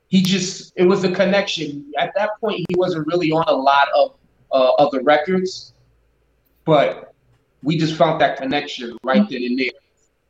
[0.08, 1.90] he just it was a connection.
[1.98, 4.14] At that point, he wasn't really on a lot of
[4.52, 5.74] uh, other records,
[6.64, 7.14] but
[7.62, 9.70] we just found that connection right then and there,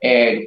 [0.03, 0.47] and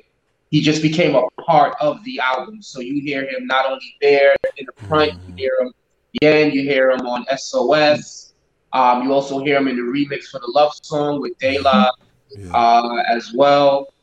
[0.52, 2.62] he just became a part of the album.
[2.62, 5.74] So you hear him not only there in the front, you hear him
[6.16, 8.34] again, you hear him on SOS.
[8.74, 11.90] Um, you also hear him in the remix for the love song with De La
[12.38, 12.52] yeah.
[12.54, 13.94] uh, as well.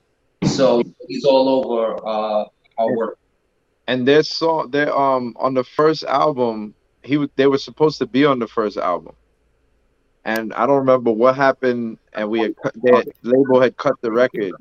[0.44, 2.44] So he's all over uh,
[2.78, 3.18] our work.
[3.86, 8.24] And their song, they um on the first album, he they were supposed to be
[8.24, 9.14] on the first album,
[10.24, 14.12] and I don't remember what happened, and we had cut, their label had cut the
[14.12, 14.52] record.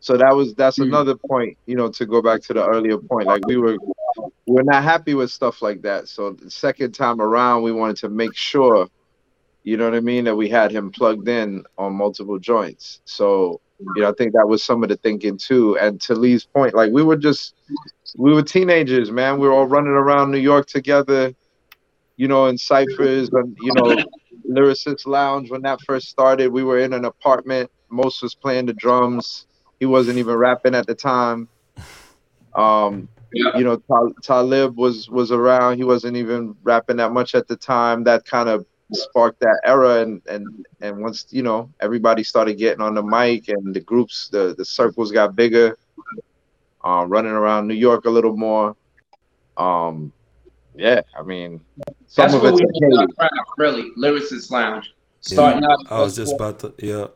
[0.00, 0.88] So that was that's mm-hmm.
[0.88, 3.26] another point, you know, to go back to the earlier point.
[3.26, 3.76] Like we were
[4.46, 6.08] we are not happy with stuff like that.
[6.08, 8.88] So the second time around, we wanted to make sure,
[9.64, 13.00] you know what I mean, that we had him plugged in on multiple joints.
[13.04, 15.78] So you know, I think that was some of the thinking too.
[15.78, 17.54] And to Lee's point, like we were just
[18.16, 19.38] we were teenagers, man.
[19.38, 21.34] We were all running around New York together,
[22.16, 23.96] you know, in ciphers and you know,
[24.48, 26.52] lyricist lounge when that first started.
[26.52, 27.70] We were in an apartment.
[27.90, 29.45] Mos was playing the drums.
[29.80, 31.48] He wasn't even rapping at the time.
[32.54, 33.56] Um, yeah.
[33.56, 33.82] you know,
[34.22, 35.76] Talib was was around.
[35.76, 38.04] He wasn't even rapping that much at the time.
[38.04, 42.80] That kind of sparked that era and and and once you know everybody started getting
[42.80, 45.76] on the mic and the groups the the circles got bigger
[46.84, 48.76] uh, running around new york a little more
[49.56, 50.12] um
[50.76, 51.60] yeah i mean
[52.06, 56.72] some That's of it's really lyricist lounge starting yeah, out i was just about to
[56.78, 57.06] yeah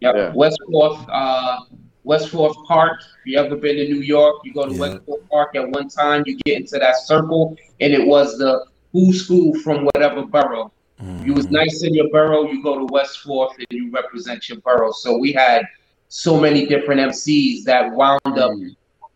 [0.00, 0.14] Yep.
[0.16, 0.32] Yeah.
[0.34, 1.60] West Fourth, uh,
[2.04, 3.00] West Fourth Park.
[3.00, 4.80] If you ever been to New York, you go to yeah.
[4.80, 8.66] West Fourth Park at one time, you get into that circle, and it was the
[8.92, 10.72] who's who from whatever borough.
[11.02, 11.26] Mm-hmm.
[11.26, 14.58] You was nice in your borough, you go to West Fourth and you represent your
[14.58, 14.92] borough.
[14.92, 15.66] So we had
[16.08, 18.68] so many different MCs that wound up, mm-hmm.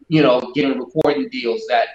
[0.08, 1.88] you know, getting recording deals that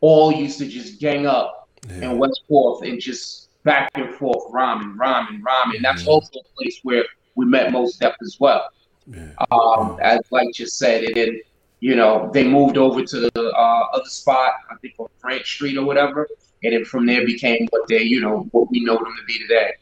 [0.00, 2.10] all used to just gang up yeah.
[2.10, 5.82] in West Fourth and just back and forth, rhyming, rhyming, rhyming.
[5.82, 6.10] That's mm-hmm.
[6.10, 8.68] also a place where we met Mos Def as well.
[9.06, 9.32] Yeah.
[9.50, 11.40] Um, as like just said, and then
[11.80, 15.76] you know they moved over to the uh, other spot, I think on Grant Street
[15.76, 16.28] or whatever,
[16.62, 19.38] and then from there became what they, you know, what we know them to be
[19.38, 19.72] today,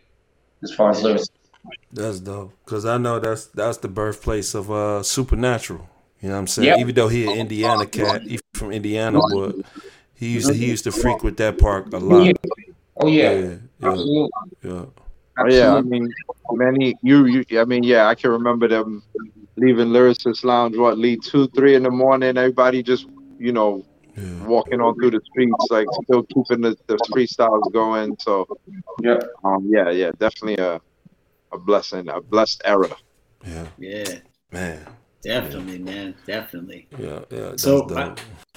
[0.62, 1.28] as far as lyrics.
[1.92, 5.88] That's dope, cause I know that's that's the birthplace of uh Supernatural.
[6.20, 6.68] You know what I'm saying?
[6.68, 6.78] Yep.
[6.78, 9.56] Even though he an Indiana cat, he from Indiana, but
[10.14, 12.36] he used to, he used to frequent that park a lot.
[12.96, 13.56] Oh yeah, yeah, yeah.
[13.88, 14.30] Absolutely.
[14.62, 14.84] yeah.
[15.38, 16.12] Oh, yeah, I mean,
[16.52, 17.60] many you, you.
[17.60, 19.02] I mean, yeah, I can remember them
[19.56, 20.76] leaving Lyricist Lounge.
[20.76, 22.36] What, leave two, three in the morning?
[22.36, 23.06] Everybody just,
[23.38, 23.84] you know,
[24.16, 24.44] yeah.
[24.44, 28.16] walking on through the streets, like still keeping the, the freestyles going.
[28.18, 28.46] So
[29.00, 30.80] yeah, um, yeah, yeah, definitely a
[31.52, 32.94] a blessing, a blessed era.
[33.46, 34.18] Yeah, yeah,
[34.50, 34.86] man,
[35.22, 35.84] definitely, yeah.
[35.84, 36.88] man, definitely.
[36.98, 37.52] Yeah, yeah.
[37.56, 38.14] So uh,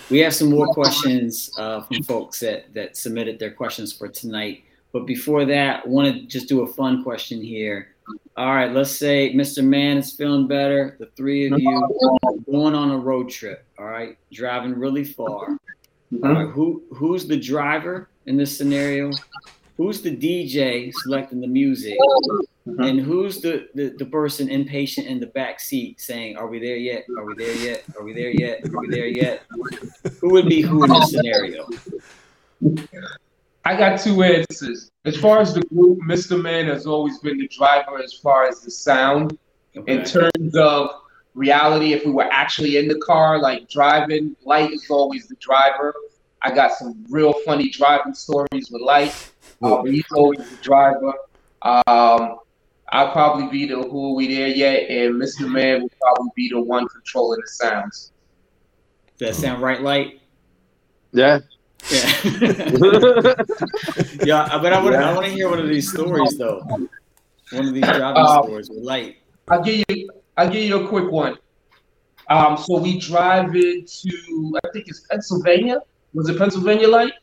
[0.09, 4.64] we have some more questions uh, from folks that that submitted their questions for tonight.
[4.95, 7.89] But before that, I want to just do a fun question here.
[8.37, 9.61] All right, let's say Mr.
[9.61, 10.95] Man is feeling better.
[11.01, 13.65] The three of you going on a road trip.
[13.77, 15.57] All right, driving really far.
[16.13, 16.51] Mm-hmm.
[16.51, 19.11] who who's the driver in this scenario?
[19.75, 21.97] Who's the DJ selecting the music?
[22.65, 26.77] And who's the, the, the person impatient in the back seat saying, Are we there
[26.77, 27.03] yet?
[27.17, 27.83] Are we there yet?
[27.97, 28.63] Are we there yet?
[28.73, 29.41] Are we there yet?
[30.21, 31.67] who would be who in this scenario?
[33.65, 34.91] I got two answers.
[35.05, 36.39] As far as the group, Mr.
[36.39, 39.37] Man has always been the driver as far as the sound.
[39.75, 39.91] Okay.
[39.91, 40.91] In terms of
[41.33, 45.93] reality, if we were actually in the car, like driving, Light is always the driver.
[46.43, 49.31] I got some real funny driving stories with Light.
[49.61, 51.13] Uh, he's always the driver.
[51.63, 52.37] Um,
[52.89, 55.51] I'll probably be the who are we there yet, and Mr.
[55.51, 58.11] Man will probably be the one controlling the sounds.
[59.17, 60.21] Does that sound right, Light?
[61.11, 61.39] Yeah.
[61.91, 62.11] Yeah.
[64.23, 65.09] yeah, but I want to yeah.
[65.09, 66.61] I want to hear one of these stories though.
[66.61, 66.89] One
[67.67, 69.17] of these driving um, stories with Light.
[69.49, 71.37] I'll give you I'll give you a quick one.
[72.29, 75.79] Um, so we drive into I think it's Pennsylvania.
[76.13, 77.13] Was it Pennsylvania Light?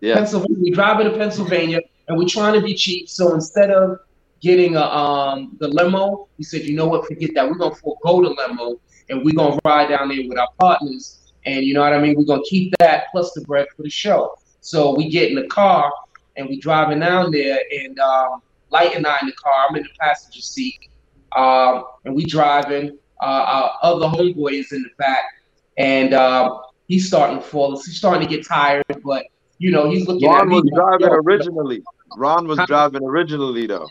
[0.00, 0.16] Yeah.
[0.16, 0.62] Pennsylvania.
[0.62, 3.08] We drive into Pennsylvania, and we're trying to be cheap.
[3.08, 4.00] So instead of
[4.40, 7.48] getting a um the limo, we said, you know what, forget that.
[7.48, 11.23] We're gonna forego the limo, and we're gonna ride down there with our partners.
[11.46, 12.14] And you know what I mean?
[12.16, 14.36] We're gonna keep that plus the bread for the show.
[14.60, 15.92] So we get in the car
[16.36, 19.66] and we driving down there, and um, Light and I in the car.
[19.68, 20.88] I'm in the passenger seat,
[21.36, 22.98] um, and we driving.
[23.22, 25.22] Uh, our other homeboy is in the back,
[25.78, 27.72] and um, he's starting to fall.
[27.72, 29.26] He's starting to get tired, but
[29.58, 30.28] you know he's looking.
[30.28, 31.82] Ron was driving originally.
[32.16, 33.88] Ron was driving originally, though.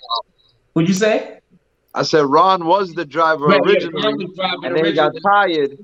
[0.74, 1.39] What'd you say?
[1.96, 5.78] I said Ron was the driver right, originally, yeah, and then he got tired.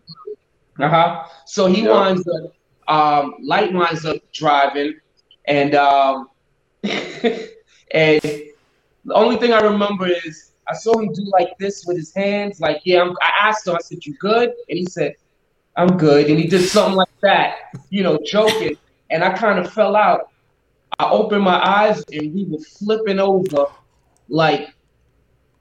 [0.79, 1.25] Uh huh.
[1.45, 1.91] So he yep.
[1.91, 2.53] winds up,
[2.87, 4.99] um, Light winds up driving,
[5.45, 6.29] and um,
[6.83, 12.13] and the only thing I remember is I saw him do like this with his
[12.13, 13.01] hands, like yeah.
[13.01, 15.15] I'm, I asked him, I said, "You good?" And he said,
[15.75, 17.55] "I'm good." And he did something like that,
[17.89, 18.77] you know, joking.
[19.09, 20.29] And I kind of fell out.
[20.99, 23.65] I opened my eyes, and we were flipping over,
[24.29, 24.73] like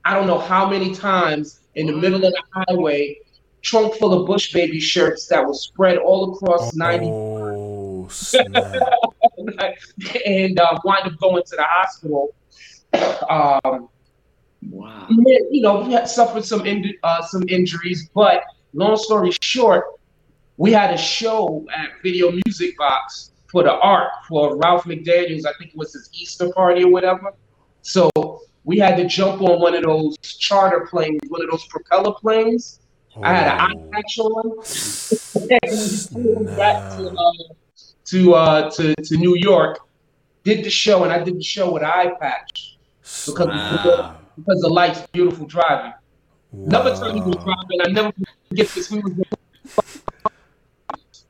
[0.04, 3.18] I don't know how many times in the middle of the highway,
[3.62, 7.06] trunk full of Bush Baby shirts that was spread all across oh, 90.
[10.26, 12.34] and uh, wind up going to the hospital
[12.92, 13.88] um,
[14.70, 15.06] wow.
[15.08, 19.84] You know, we had suffered some in, uh, some injuries, but long story short,
[20.56, 25.46] we had a show at Video Music Box for the art for Ralph McDaniels.
[25.46, 27.32] I think it was his Easter party or whatever.
[27.82, 28.10] So
[28.64, 32.80] we had to jump on one of those charter planes, one of those propeller planes.
[33.18, 33.24] Oh.
[33.24, 33.90] I had an eye oh.
[33.92, 34.42] patch on.
[36.56, 36.98] back
[38.04, 39.80] to, uh, to, uh, to to New York.
[40.44, 42.78] Did the show, and I did the show with an eye patch
[43.26, 44.16] because wow.
[44.36, 45.92] because the lights beautiful driving.
[46.52, 46.66] Wow.
[46.66, 48.12] Another time he was driving, I never
[48.48, 48.90] forget this.
[48.90, 49.12] We was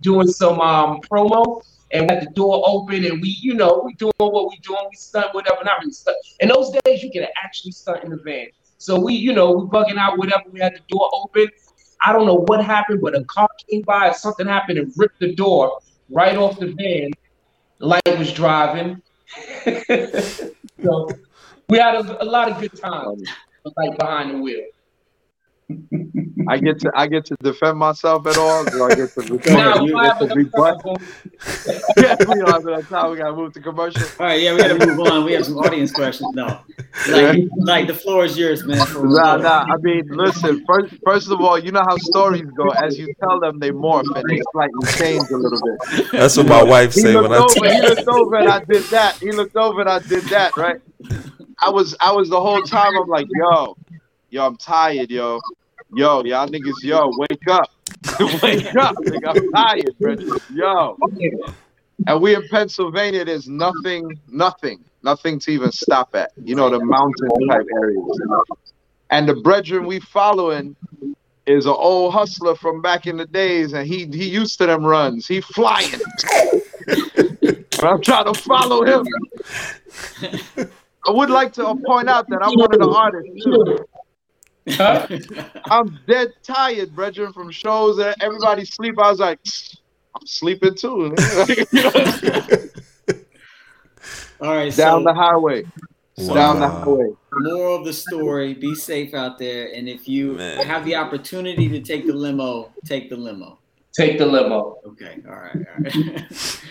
[0.00, 3.94] doing some um, promo and we had the door open and we, you know, we
[3.94, 6.16] doing what we doing, we stunt whatever, not really stunt.
[6.40, 8.48] In those days, you could actually stunt in the van.
[8.76, 10.44] So we, you know, we bugging out whatever.
[10.50, 11.48] We had the door open.
[12.04, 15.34] I don't know what happened, but a car came by something happened and ripped the
[15.34, 15.78] door
[16.10, 17.10] right off the van.
[17.80, 19.02] Light was driving.
[20.82, 21.08] so
[21.68, 23.28] we had a, a lot of good times,
[23.76, 24.64] like behind the wheel.
[26.48, 28.64] I get to I get to defend myself at all.
[28.64, 30.80] Do I get to defend you get to rebut?
[31.98, 33.10] yeah, we don't have enough time.
[33.10, 34.02] We gotta move to commercial.
[34.18, 35.26] All right, yeah, we gotta move on.
[35.26, 36.64] We have some audience questions now.
[37.10, 38.78] Like, like the floor is yours, man.
[38.78, 39.66] Nah, nah.
[39.68, 40.64] I mean, listen.
[40.64, 42.70] First, first of all, you know how stories go.
[42.70, 46.12] As you tell them, they morph and they slightly change a little bit.
[46.12, 47.36] That's what my wife say when I.
[47.36, 49.16] Over, he looked over and I did that.
[49.16, 50.56] He looked over and I did that.
[50.56, 50.80] Right.
[51.60, 52.96] I was I was the whole time.
[52.96, 53.76] I'm like, yo,
[54.30, 55.40] yo, I'm tired, yo,
[55.94, 57.70] yo, y'all niggas, yo, wake up,
[58.42, 60.16] wake up, nigga, I'm tired, bro.
[60.50, 60.98] yo.
[62.06, 66.30] And we in Pennsylvania, there's nothing, nothing, nothing to even stop at.
[66.42, 68.20] You know, the mountain type areas.
[69.10, 70.76] And the brethren we following
[71.46, 74.84] is an old hustler from back in the days, and he he used to them
[74.84, 75.26] runs.
[75.26, 76.00] He flying.
[77.82, 79.06] I'm trying to follow him.
[81.06, 83.78] I would like to point out that I'm one of the artists too.
[84.70, 85.06] Huh?
[85.66, 88.98] I'm dead tired, brethren, from shows that everybody sleep.
[88.98, 89.38] I was like,
[90.14, 91.14] I'm sleeping too.
[94.40, 95.64] All right, down so, the highway.
[96.16, 96.34] Wow.
[96.34, 97.10] Down the highway.
[97.32, 98.54] More of the story.
[98.54, 100.64] Be safe out there, and if you Man.
[100.66, 103.58] have the opportunity to take the limo, take the limo.
[103.98, 104.78] Take the limo.
[104.86, 105.20] Okay.
[105.28, 105.56] All right.
[105.56, 106.62] All right.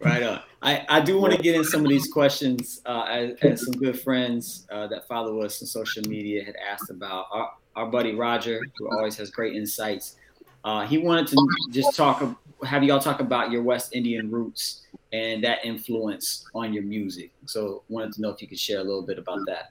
[0.00, 0.42] right on.
[0.60, 3.72] I, I do want to get in some of these questions uh, as, as, some
[3.72, 7.28] good friends uh, that follow us on social media had asked about.
[7.32, 10.16] Our, our buddy Roger, who always has great insights,
[10.64, 12.22] uh, he wanted to just talk
[12.64, 17.32] have y'all talk about your West Indian roots and that influence on your music.
[17.46, 19.70] So wanted to know if you could share a little bit about that.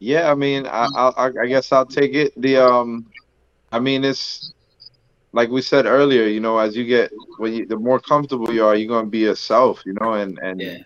[0.00, 2.38] Yeah, I mean, I, I, I guess I'll take it.
[2.40, 3.06] The um,
[3.72, 4.52] I mean, it's
[5.32, 6.26] like we said earlier.
[6.26, 9.18] You know, as you get when you, the more comfortable you are, you're gonna be
[9.18, 9.82] yourself.
[9.84, 10.78] You know, and and yeah.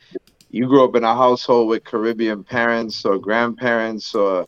[0.51, 4.47] you grew up in a household with Caribbean parents or grandparents or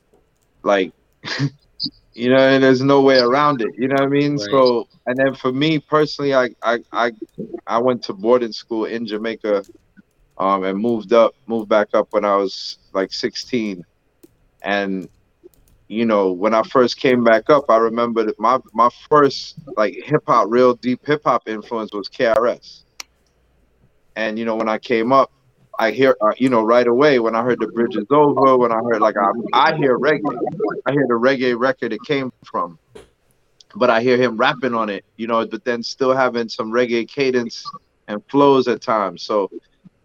[0.63, 0.93] like,
[2.15, 3.75] you know, and there's no way around it.
[3.77, 4.37] You know what I mean?
[4.37, 4.51] Right.
[4.51, 7.13] So, and then for me personally, I I I
[7.67, 9.65] I went to boarding school in Jamaica,
[10.39, 13.85] um, and moved up, moved back up when I was like 16
[14.63, 15.09] and
[15.93, 19.95] you know, when I first came back up, I remember that my my first like
[20.05, 22.85] hip hop, real deep hip hop influence was KRS.
[24.17, 25.31] And you know, when I came up,
[25.79, 28.73] I hear uh, you know right away when I heard the bridge is over, when
[28.73, 30.23] I heard like I I hear reggae,
[30.87, 32.79] I hear the reggae record it came from,
[33.75, 37.07] but I hear him rapping on it, you know, but then still having some reggae
[37.07, 37.67] cadence
[38.09, 39.25] and flows at times.
[39.25, 39.51] So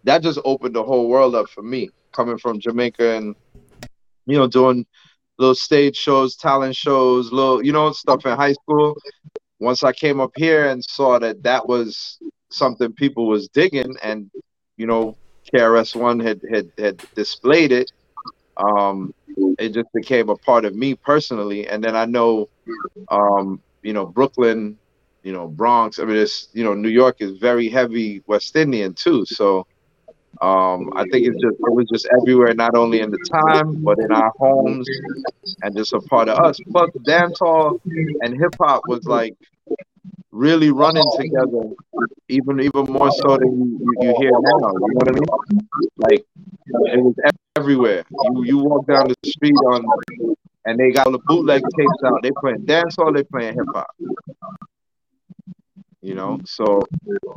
[0.04, 3.36] that just opened the whole world up for me, coming from Jamaica and
[4.26, 4.86] you know, doing
[5.38, 8.98] little stage shows, talent shows, little, you know, stuff in high school.
[9.60, 12.20] Once I came up here and saw that that was
[12.50, 14.30] something people was digging, and
[14.78, 15.18] you know,
[15.54, 17.92] KRS One had had had displayed it.
[18.58, 19.14] Um,
[19.60, 22.50] it just became a part of me personally, and then I know,
[23.10, 24.78] um, you know, Brooklyn,
[25.24, 26.00] you know, Bronx.
[26.00, 29.66] I mean, it's you know, New York is very heavy West Indian too, so
[30.42, 33.98] um, I think it's just it was just everywhere, not only in the time, but
[34.00, 34.88] in our homes,
[35.64, 36.60] and just a part of us.
[36.72, 37.80] Plus, dancehall
[38.22, 39.36] and hip hop was like
[40.32, 41.74] really running together,
[42.30, 44.72] even even more so than you, you, hear now.
[44.74, 45.68] You know what I mean?
[45.98, 46.26] Like
[46.94, 47.16] it was
[47.56, 48.04] everywhere.
[48.12, 49.84] You you walk down the street on,
[50.66, 52.22] and they got the bootleg tapes out.
[52.22, 53.88] They playing dancehall, they playing hip hop
[56.08, 56.40] you know?
[56.46, 56.82] So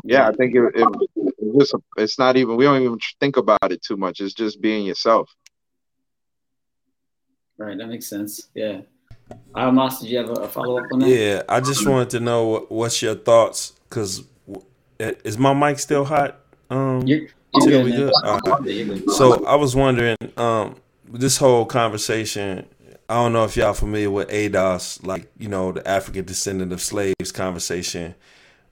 [0.04, 3.72] yeah i think it, it, it just it's not even we don't even think about
[3.72, 4.20] it too much.
[4.20, 5.28] It's just being yourself.
[7.58, 8.48] Right that makes sense.
[8.54, 8.82] Yeah.
[9.54, 11.08] Uh, Mos, did you have a follow-up on that?
[11.08, 13.72] Yeah i just wanted to know what's your thoughts?
[13.88, 14.24] Because
[14.98, 16.40] is my mic still hot?
[16.70, 18.12] Um you're, you're good,
[18.86, 19.10] good?
[19.10, 20.76] so i was wondering um
[21.12, 22.66] this whole conversation
[23.08, 26.80] I don't know if y'all familiar with ADOS, like you know the African descendant of
[26.80, 28.14] slaves conversation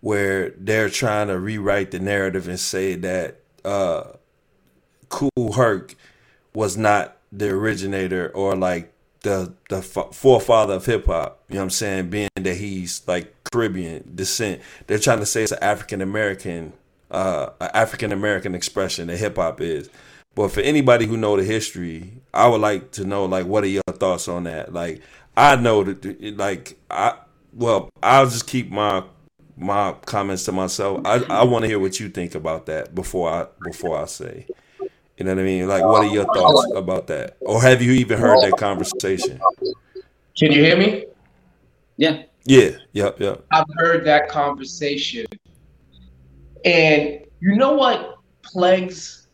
[0.00, 4.04] where they're trying to rewrite the narrative and say that uh,
[5.08, 5.94] Kool Herc
[6.54, 8.92] was not the originator or like
[9.22, 11.42] the the forefather of hip hop.
[11.48, 12.10] You know what I'm saying?
[12.10, 16.72] Being that he's like Caribbean descent, they're trying to say it's an African American,
[17.10, 19.90] uh, African American expression that hip hop is.
[20.34, 23.68] But for anybody who know the history, I would like to know like what are
[23.68, 24.72] your thoughts on that?
[24.72, 25.02] Like
[25.36, 27.16] I know that like I
[27.52, 29.02] well I'll just keep my
[29.58, 31.00] my comments to myself.
[31.04, 34.46] I, I want to hear what you think about that before I before I say.
[35.16, 35.66] You know what I mean?
[35.66, 37.36] Like, what are your thoughts about that?
[37.40, 39.40] Or have you even heard that conversation?
[40.36, 41.06] Can you hear me?
[41.96, 42.22] Yeah.
[42.44, 42.70] Yeah.
[42.92, 43.20] Yep.
[43.20, 43.44] Yep.
[43.50, 45.26] I've heard that conversation,
[46.64, 49.26] and you know what plagues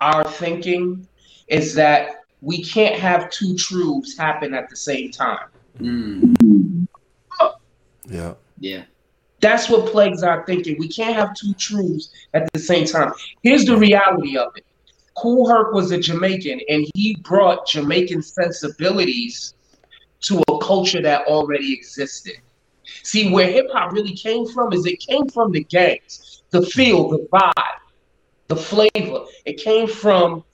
[0.00, 1.06] our thinking
[1.48, 5.48] is that we can't have two truths happen at the same time.
[5.78, 6.86] Mm.
[8.08, 8.34] Yeah.
[8.58, 8.82] Yeah.
[9.42, 10.76] That's what plagues our thinking.
[10.78, 13.12] We can't have two truths at the same time.
[13.42, 14.64] Here's the reality of it.
[15.16, 19.54] Kool Herc was a Jamaican, and he brought Jamaican sensibilities
[20.22, 22.36] to a culture that already existed.
[23.02, 27.08] See, where hip hop really came from is it came from the gangs, the feel,
[27.08, 27.52] the vibe,
[28.46, 29.24] the flavor.
[29.44, 30.44] It came from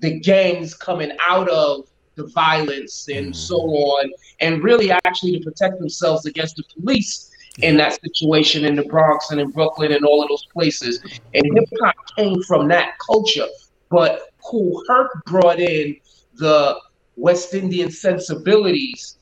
[0.00, 3.36] the gangs coming out of the violence and mm.
[3.36, 8.76] so on, and really actually to protect themselves against the police in that situation in
[8.76, 11.00] the Bronx and in Brooklyn and all of those places.
[11.34, 13.46] And hip hop came from that culture.
[13.90, 15.96] But Kool Herc brought in
[16.34, 16.78] the
[17.16, 19.16] West Indian sensibilities,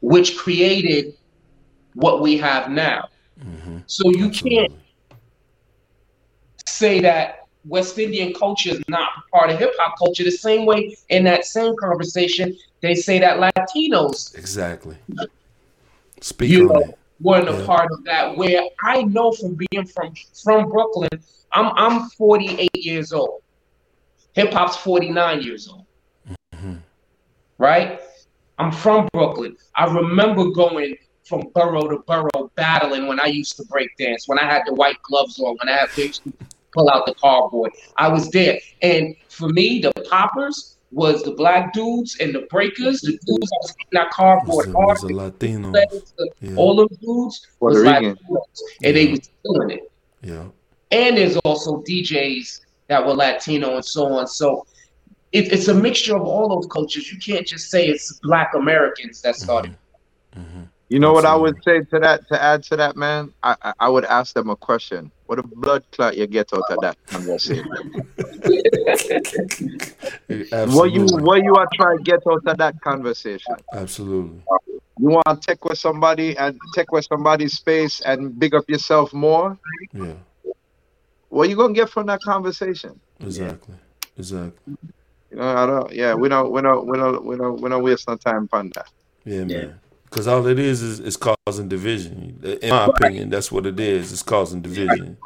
[0.00, 1.14] which created
[1.94, 3.08] what we have now.
[3.40, 3.78] Mm-hmm.
[3.86, 4.56] So you Absolutely.
[4.56, 4.72] can't
[6.66, 10.96] say that West Indian culture is not part of hip hop culture the same way
[11.08, 14.96] in that same conversation they say that Latinos exactly
[16.24, 16.98] Speak you know, it.
[17.20, 17.58] weren't yeah.
[17.58, 18.34] a part of that.
[18.34, 21.10] Where I know from being from from Brooklyn,
[21.52, 23.42] I'm I'm 48 years old.
[24.32, 25.84] Hip hop's 49 years old.
[26.26, 26.76] Mm-hmm.
[27.58, 28.00] Right?
[28.58, 29.54] I'm from Brooklyn.
[29.76, 34.38] I remember going from borough to borough battling when I used to break dance, when
[34.38, 36.32] I had the white gloves on, when I had to
[36.72, 37.72] pull out the cardboard.
[37.98, 38.58] I was there.
[38.80, 43.58] And for me, the poppers was the black dudes and the breakers, the dudes that
[43.62, 45.72] was in that cardboard Was art, a, was a Latino.
[46.40, 46.54] Yeah.
[46.56, 48.16] all those dudes Puerto was Rican.
[48.30, 49.92] Latinos, and they was doing it.
[50.22, 50.44] Yeah.
[50.90, 54.26] And there's also DJs that were Latino and so on.
[54.28, 54.66] So
[55.32, 57.10] it, it's a mixture of all those cultures.
[57.10, 59.76] You can't just say it's Black Americans that started.
[60.36, 60.62] Mm-hmm.
[60.88, 62.28] You know what I would say to that?
[62.28, 65.10] To add to that, man, I I, I would ask them a question.
[65.34, 67.66] What a blood clot you get out of that conversation?
[70.30, 70.76] Absolutely.
[70.76, 73.56] What you what you are trying to get out of that conversation?
[73.72, 74.40] Absolutely.
[75.00, 79.12] You want to take with somebody and take with somebody's space and big up yourself
[79.12, 79.58] more?
[79.92, 80.12] Yeah.
[81.30, 83.00] What you gonna get from that conversation?
[83.18, 83.74] Exactly.
[84.16, 84.76] Exactly.
[85.32, 85.92] You know, I don't.
[85.92, 86.52] Yeah, we don't.
[86.52, 86.86] We don't.
[86.86, 87.24] We don't.
[87.24, 87.60] We don't.
[87.60, 88.88] We don't waste no time on that.
[89.24, 89.66] Yeah, Yeah.
[90.04, 90.10] Man.
[90.10, 92.40] Because all it is is is causing division.
[92.62, 94.12] In my opinion, that's what it is.
[94.12, 95.16] It's causing division.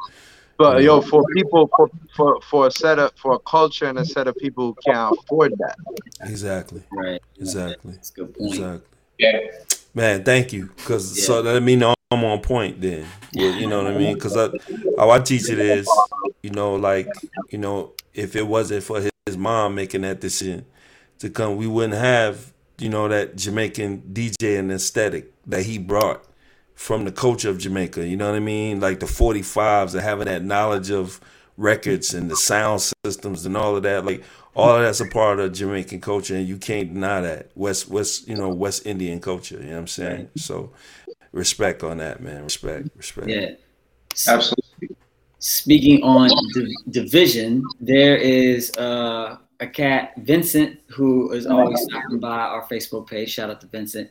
[0.57, 4.05] But yo, for people, for for for a set of for a culture and a
[4.05, 5.75] set of people who can't afford that.
[6.21, 6.81] Exactly.
[6.91, 7.21] Right.
[7.39, 7.93] Exactly.
[7.93, 8.51] That's a good point.
[8.53, 8.81] Exactly.
[9.17, 9.39] Yeah.
[9.93, 10.65] Man, thank you.
[10.75, 11.25] Because Yeah.
[11.25, 13.05] so that mean I'm on point then.
[13.35, 14.15] Well, you know what I mean?
[14.15, 14.49] Because I,
[14.97, 15.87] how I teach it is,
[16.43, 17.07] you know, like
[17.51, 20.65] you know, if it wasn't for his, his mom making that decision
[21.19, 22.51] to come, we wouldn't have
[22.81, 26.25] you know that Jamaican DJ and aesthetic that he brought
[26.75, 28.07] from the culture of Jamaica.
[28.07, 28.79] You know what I mean?
[28.79, 31.19] Like the 45s and having that knowledge of
[31.57, 34.05] records and the sound systems and all of that.
[34.05, 34.23] Like
[34.55, 38.27] all of that's a part of Jamaican culture, and you can't deny that West West
[38.27, 39.55] you know West Indian culture.
[39.57, 40.29] You know what I'm saying?
[40.35, 40.71] So
[41.31, 42.43] respect on that, man.
[42.43, 43.27] Respect, respect.
[43.27, 43.51] Yeah.
[44.27, 44.95] Absolutely.
[45.39, 52.19] Speaking on di- division, there is uh, a cat, Vincent, who is oh always stopping
[52.19, 53.29] by our Facebook page.
[53.31, 54.09] Shout out to Vincent.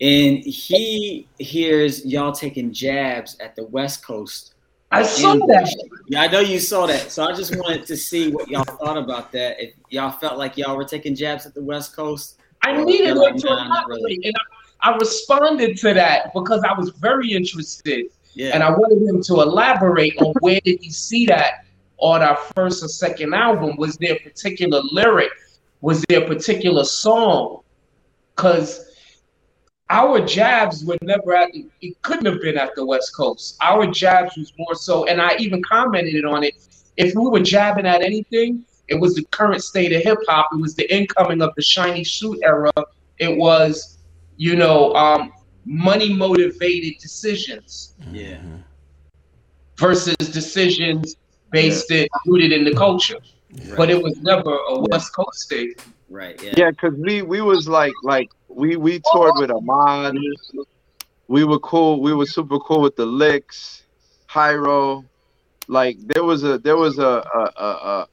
[0.00, 4.54] And he hears y'all taking jabs at the West Coast.
[4.90, 5.74] I saw that.
[6.08, 7.10] Yeah, I know you saw that.
[7.10, 9.62] So I just wanted to see what y'all thought about that.
[9.62, 12.38] If y'all felt like y'all were taking jabs at the West Coast.
[12.62, 14.20] I needed like, to nah, really.
[14.24, 14.34] and
[14.80, 18.50] I, I responded to that because I was very interested, Yeah.
[18.54, 21.65] and I wanted him to elaborate on where did he see that
[21.98, 23.76] on our first or second album.
[23.76, 25.30] Was there a particular lyric?
[25.80, 27.60] Was there a particular song?
[28.34, 28.90] Because
[29.88, 33.56] our jabs were never at it couldn't have been at the West Coast.
[33.62, 36.54] Our jabs was more so, and I even commented on it.
[36.96, 40.48] If we were jabbing at anything, it was the current state of hip hop.
[40.52, 42.72] It was the incoming of the shiny suit era.
[43.18, 43.98] It was,
[44.36, 45.32] you know, um,
[45.64, 48.36] money motivated decisions Yeah.
[48.36, 48.62] Mhm.
[49.76, 51.16] versus decisions
[51.50, 53.18] based it rooted in the culture.
[53.76, 55.72] But it was never a West Coast thing.
[56.08, 56.40] Right.
[56.42, 56.54] Yeah.
[56.56, 60.14] Yeah, cause we we was like like we we toured with Ahmad.
[61.28, 62.00] We were cool.
[62.00, 63.82] We were super cool with the Liks,
[64.28, 65.04] Hiero.
[65.68, 68.08] Like there was a there was a a, a, a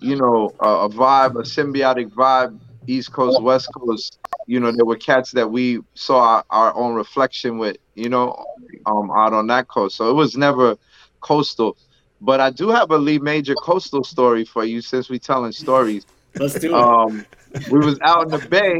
[0.00, 4.18] you know a, a vibe, a symbiotic vibe, East Coast, West Coast.
[4.46, 7.76] You know there were cats that we saw our, our own reflection with.
[7.94, 8.44] You know,
[8.86, 9.96] um, out on that coast.
[9.96, 10.76] So it was never
[11.20, 11.76] coastal.
[12.20, 16.06] But I do have a Lee Majors coastal story for you since we're telling stories
[16.34, 16.74] Let's do it.
[16.74, 17.24] um,
[17.70, 18.78] we was out in the bay,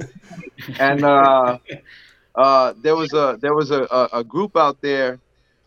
[0.79, 1.59] and uh,
[2.35, 5.19] uh, there was a there was a, a, a group out there,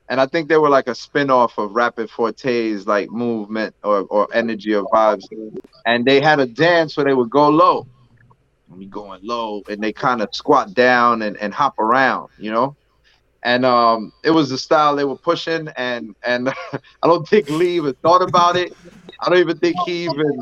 [0.09, 4.28] and I think they were like a spin-off of Rappin' 4-Tay's like movement or, or
[4.34, 5.26] energy or vibes,
[5.86, 7.88] and they had a dance where they would go low,
[8.69, 12.51] and we going low, and they kind of squat down and, and hop around, you
[12.51, 12.76] know.
[13.44, 17.76] And um, it was the style they were pushing, and and I don't think Lee
[17.76, 18.74] even thought about it.
[19.22, 20.39] I don't even think he even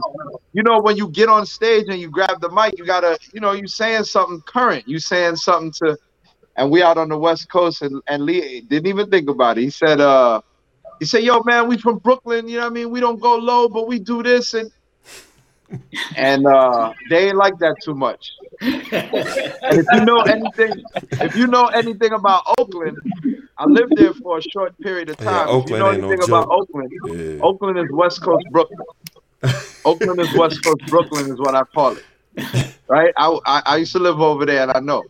[0.53, 3.39] you know, when you get on stage and you grab the mic, you gotta, you
[3.39, 4.87] know, you saying something current.
[4.87, 5.97] You saying something to,
[6.57, 9.61] and we out on the West Coast, and, and Lee didn't even think about it.
[9.61, 10.41] He said, uh,
[10.99, 12.91] he said, yo, man, we from Brooklyn, you know what I mean?
[12.91, 14.69] We don't go low, but we do this, and
[16.15, 18.31] and uh, they ain't like that too much.
[19.69, 20.83] And if you know anything,
[21.21, 22.97] if you know anything about Oakland,
[23.57, 25.49] I lived there for a short period of Yeah, time.
[25.49, 26.47] if you know ain't no anything about.
[26.49, 27.41] Oakland, Yeah.
[27.41, 28.85] Oakland is West Coast Brooklyn.
[29.85, 32.05] Oakland is West Coast Brooklyn is what I call it.
[32.87, 33.13] Right?
[33.17, 35.03] I, I I used to live over there and I know.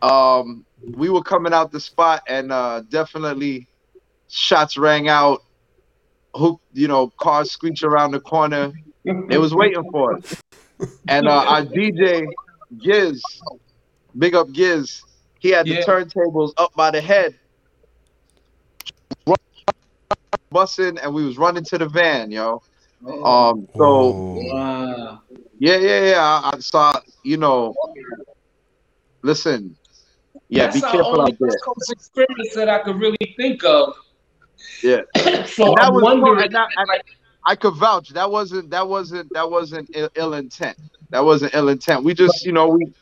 [0.00, 0.64] Um
[0.94, 3.68] we were coming out the spot and uh definitely
[4.28, 5.40] shots rang out.
[6.34, 8.72] Hoop, you know, cars screech around the corner.
[9.04, 10.34] They was waiting for us.
[11.08, 12.26] And uh our DJ
[12.78, 13.22] Giz,
[14.18, 15.02] big up Giz,
[15.38, 15.84] he had the Yeah.
[15.84, 17.34] turntables up by the head.
[20.52, 22.62] Bussing and we was running to the van, yo.
[23.06, 24.38] Um, so Oh.
[24.54, 25.20] Wow.
[25.58, 26.20] yeah, yeah, yeah.
[26.20, 27.74] I, I saw, you know.
[29.22, 29.74] Listen,
[30.48, 31.48] yeah, That's be our careful only out there.
[31.48, 33.94] West Coast experience that I could really think of.
[34.82, 35.00] Yeah,
[35.46, 36.88] so And that I'm was wondering, and that- and
[37.44, 40.76] I could vouch that wasn't that wasn't that wasn't Ill, ill intent.
[41.10, 42.04] that wasn't ill intent.
[42.04, 42.92] We just, you know, we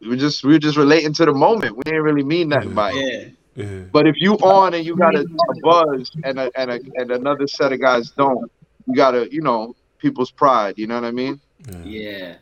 [0.00, 1.76] we just we were just relating to the moment.
[1.76, 2.96] We didn't really mean nothing by it.
[2.96, 3.64] Yeah.
[3.64, 3.80] Yeah.
[3.90, 7.10] But if you on and you got a, a buzz and a, and a, and
[7.10, 8.52] another set of guys don't,
[8.86, 10.74] you gotta, you know, people's pride.
[10.76, 11.40] You know what I mean?
[11.66, 11.84] Yeah.
[11.84, 12.34] Yeah.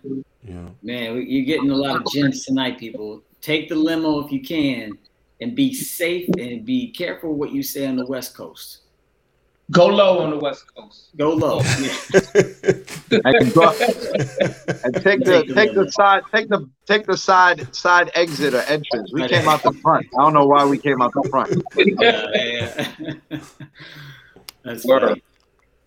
[0.42, 0.68] Yeah.
[0.82, 3.22] Man, you're getting a lot of gems tonight, people.
[3.40, 4.98] Take the limo if you can
[5.40, 8.80] and be safe and be careful what you say on the West Coast.
[9.70, 11.08] Go low on the West Coast.
[11.16, 11.60] Go low.
[11.80, 11.94] Yeah.
[13.24, 13.70] And, go,
[14.84, 19.10] and take the take the side take the take the side side exit or entrance.
[19.12, 20.06] We came out the front.
[20.18, 21.62] I don't know why we came out the front.
[21.76, 22.86] Yeah,
[23.30, 23.40] yeah.
[24.64, 25.22] That's funny.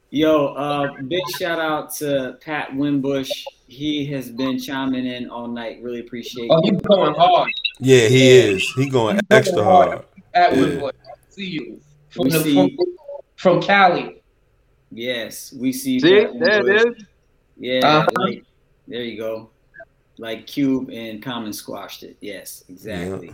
[0.09, 3.30] Yo, uh, big shout out to Pat Wimbush.
[3.67, 5.80] He has been chiming in all night.
[5.84, 6.73] Really appreciate Oh, it.
[6.73, 8.63] he's going hard Yeah, he is.
[8.78, 10.05] He going extra hard.
[10.34, 10.59] at Yeah.
[10.61, 10.95] Woodward.
[11.30, 12.78] See you from We the see-
[13.38, 14.21] from, from Cali.
[14.91, 15.99] Yes, we see.
[15.99, 17.05] See, there it is.
[17.57, 18.07] Yeah, Uh-huh.
[18.19, 18.43] like,
[18.88, 19.49] there you go.
[20.17, 22.17] Like Cube and Common squashed it.
[22.21, 23.33] Yes, exactly.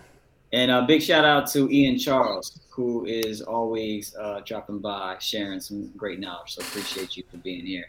[0.51, 5.59] And a big shout out to Ian Charles, who is always uh, dropping by, sharing
[5.59, 6.53] some great knowledge.
[6.55, 7.85] So appreciate you for being here.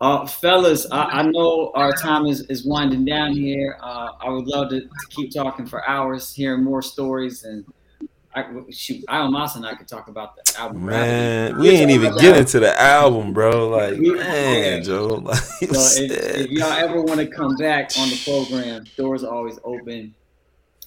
[0.00, 3.78] Uh, fellas, I, I know our time is, is winding down here.
[3.80, 7.44] Uh, I would love to, to keep talking for hours, hearing more stories.
[7.44, 7.64] And
[8.34, 10.86] I, shoot, I almost and I could talk about the album.
[10.86, 13.68] Man, we ain't even get into the album, bro.
[13.68, 15.16] Like, man, Joe.
[15.26, 19.34] Like, So if, if y'all ever want to come back on the program, doors are
[19.34, 20.14] always open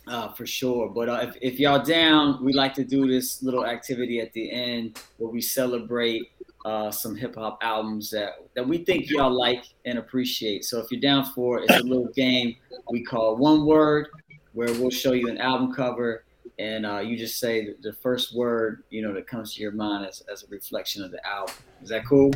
[0.08, 0.90] uh, for sure.
[0.90, 4.52] But uh, if, if y'all down, we like to do this little activity at the
[4.52, 6.32] end where we celebrate
[6.66, 10.66] uh, some hip hop albums that, that we think y'all like and appreciate.
[10.66, 12.56] So if you're down for it, it's a little game
[12.90, 14.08] we call One Word,
[14.54, 16.24] where we'll show you an album cover
[16.60, 19.72] and uh, you just say the- the first word you know that comes to your
[19.72, 21.54] mind as, as a reflection of the album.
[21.82, 22.32] Is that cool?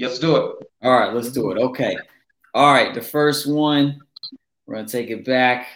[0.00, 0.56] Let's do it.
[0.82, 1.58] All right, let's do it.
[1.58, 1.96] Okay.
[2.54, 3.98] All right, the first one,
[4.66, 5.66] we're gonna take it back.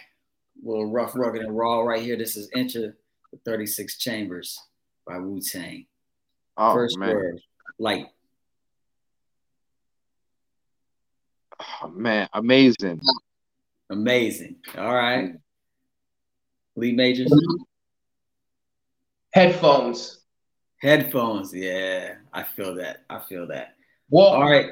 [0.63, 2.17] A little rough, rugged, and raw right here.
[2.17, 2.95] This is Enter
[3.31, 4.59] the 36 Chambers
[5.05, 5.85] by Wu Tang.
[6.57, 7.39] Oh First man, word,
[7.79, 8.07] light.
[11.83, 12.99] oh, man, amazing.
[13.89, 14.57] Amazing.
[14.77, 15.33] All right.
[16.77, 17.33] Lee Majors.
[19.33, 20.19] Headphones.
[20.79, 21.53] Headphones.
[21.53, 23.03] Yeah, I feel that.
[23.09, 23.73] I feel that.
[24.09, 24.35] Wall.
[24.35, 24.69] All right.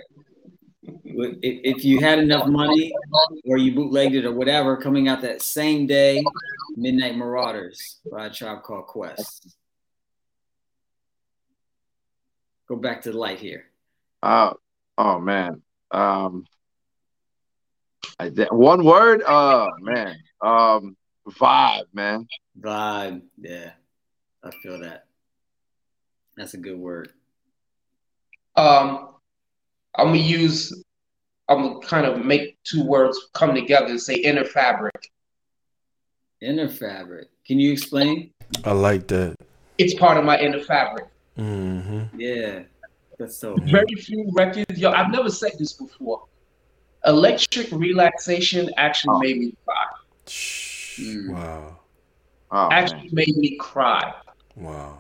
[0.84, 2.93] If, if you had enough money
[3.43, 6.24] or you bootlegged it or whatever, coming out that same day,
[6.78, 9.56] Midnight Marauders by a tribe called Quest.
[12.70, 13.66] Go back to the light here.
[14.22, 14.53] Uh,
[14.99, 15.64] oh man.
[15.89, 16.45] Um,
[18.20, 19.24] I, did- one word.
[19.28, 20.18] Oh man.
[20.41, 20.95] Um,
[21.28, 22.28] vibe, man.
[22.60, 23.22] Vibe.
[23.40, 23.72] Yeah,
[24.44, 25.06] I feel that.
[26.38, 27.12] That's a good word.
[28.56, 29.10] Um,
[29.96, 30.74] I'm gonna use.
[31.48, 35.12] I'm gonna kind of make two words come together and say inner fabric.
[36.42, 37.30] Inner fabric.
[37.46, 38.32] Can you explain?
[38.64, 39.36] I like that.
[39.78, 41.06] It's part of my inner fabric.
[41.38, 42.20] Mm-hmm.
[42.20, 42.64] Yeah,
[43.20, 43.56] that's so.
[43.58, 44.80] Very few records.
[44.80, 46.26] Yo, I've never said this before.
[47.06, 49.20] Electric relaxation actually Oh.
[49.20, 49.86] made me cry.
[51.00, 51.30] Mm.
[51.34, 51.80] Wow.
[52.52, 53.10] Oh Actually man.
[53.14, 54.14] made me cry.
[54.56, 55.00] Wow.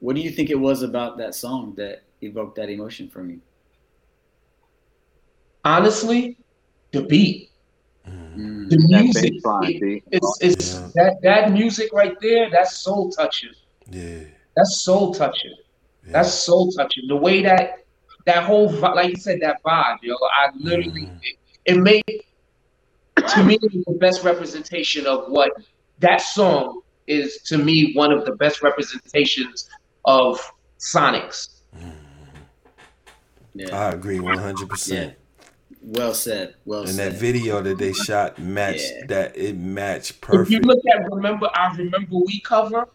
[0.00, 3.40] What do you think it was about that song that evoked that emotion from you?
[5.64, 6.36] Honestly,
[6.92, 7.50] the beat,
[8.08, 8.70] Mm.
[8.70, 9.44] the music.
[9.44, 10.88] Line, it's it's Yeah.
[10.94, 12.48] that that music right there.
[12.50, 13.50] That's soul touching.
[13.90, 14.20] Yeah.
[14.56, 15.54] That's soul touching.
[16.06, 16.12] yeah.
[16.12, 17.06] That's soul touching.
[17.08, 17.84] The way that
[18.26, 20.14] that whole like you said that vibe, yo.
[20.40, 21.18] I literally Mhm.
[21.22, 22.04] it, it made
[23.16, 25.52] to me the best representation of what
[25.98, 29.68] that song is to me one of the best representations
[30.04, 30.40] of
[30.78, 31.60] Sonics.
[33.54, 33.76] Yeah.
[33.76, 35.14] I agree 100%.
[35.82, 36.54] Well said.
[36.64, 36.88] Well said.
[36.88, 37.12] And said.
[37.12, 39.06] that video that they shot matched Yeah.
[39.08, 40.48] that it matched perfect.
[40.48, 42.86] If you look at remember I remember we cover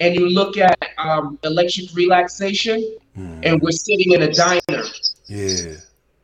[0.00, 3.40] and you look at um, electric relaxation Mm.
[3.44, 4.84] and we're sitting in a diner
[5.26, 5.74] Yeah.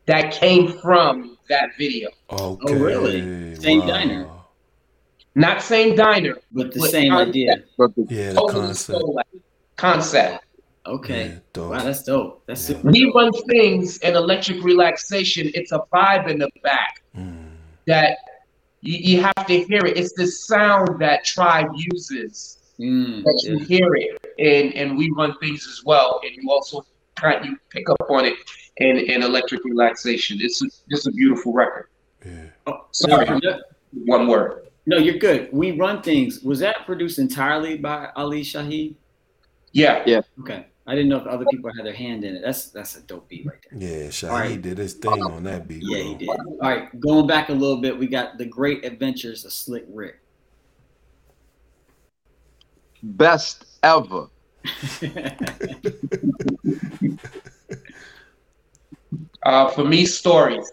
[0.05, 2.09] that came from that video.
[2.31, 2.75] Okay.
[2.75, 3.55] really?
[3.55, 3.87] Same Wow.
[3.87, 4.29] diner?
[5.35, 7.29] Not same diner, But the But same concept.
[7.29, 7.55] idea.
[7.77, 9.03] But the, Yeah, the concept.
[9.75, 10.45] concept.
[10.87, 11.25] Okay.
[11.27, 11.71] Yeah, dope.
[11.71, 12.43] Wow, that's dope.
[12.47, 12.77] That's Yeah.
[12.77, 12.91] super.
[12.91, 15.51] We run things in electric relaxation.
[15.53, 17.47] It's a vibe in the back Mm.
[17.87, 18.17] that
[18.81, 19.97] you, you have to hear it.
[19.97, 23.65] It's the sound that Tribe uses Mm, that you yeah.
[23.65, 26.19] hear it, and and we run things as well.
[26.23, 26.85] And you also
[27.15, 28.35] kind you pick up on it
[28.77, 30.39] in, in electric relaxation.
[30.41, 31.87] It's a, it's a beautiful record.
[32.25, 32.31] Yeah.
[32.67, 33.25] Oh, Sorry.
[33.25, 33.59] no, no,
[34.05, 34.67] One word.
[34.85, 35.49] no, you're good.
[35.51, 36.41] We run things.
[36.41, 38.95] Was that produced entirely by Ali Shaheed?
[39.71, 40.03] Yeah.
[40.05, 40.21] Yeah.
[40.39, 40.65] Okay.
[40.87, 42.41] I didn't know if other people had their hand in it.
[42.43, 44.03] That's that's a dope beat right there.
[44.03, 44.61] Yeah, Shaheed right.
[44.61, 45.81] did his thing on that beat.
[45.81, 46.07] Yeah, bro.
[46.09, 46.29] he did.
[46.29, 50.19] All right, going back a little bit, we got the Great Adventures of Slick Rick.
[53.01, 54.27] Best ever.
[59.45, 60.71] uh, for me, stories.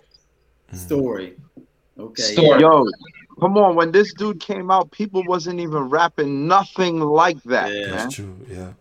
[0.72, 1.34] Story.
[1.98, 2.22] Okay.
[2.22, 2.60] Story.
[2.60, 2.86] Yo,
[3.38, 3.76] come on.
[3.76, 7.72] When this dude came out, people wasn't even rapping nothing like that.
[7.72, 7.90] Yeah, man.
[7.90, 8.36] that's true.
[8.48, 8.72] Yeah.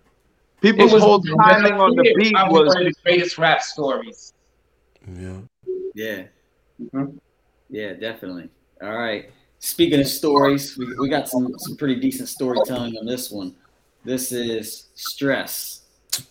[0.62, 4.34] People's whole timing on the beat was one of the greatest rap stories.
[5.18, 5.38] Yeah.
[5.96, 6.24] Yeah.
[6.82, 7.18] Mm-hmm.
[7.70, 8.50] Yeah, definitely.
[8.82, 9.30] All right.
[9.60, 13.56] Speaking of stories, we, we got some, some pretty decent storytelling on this one.
[14.04, 15.82] This is Stress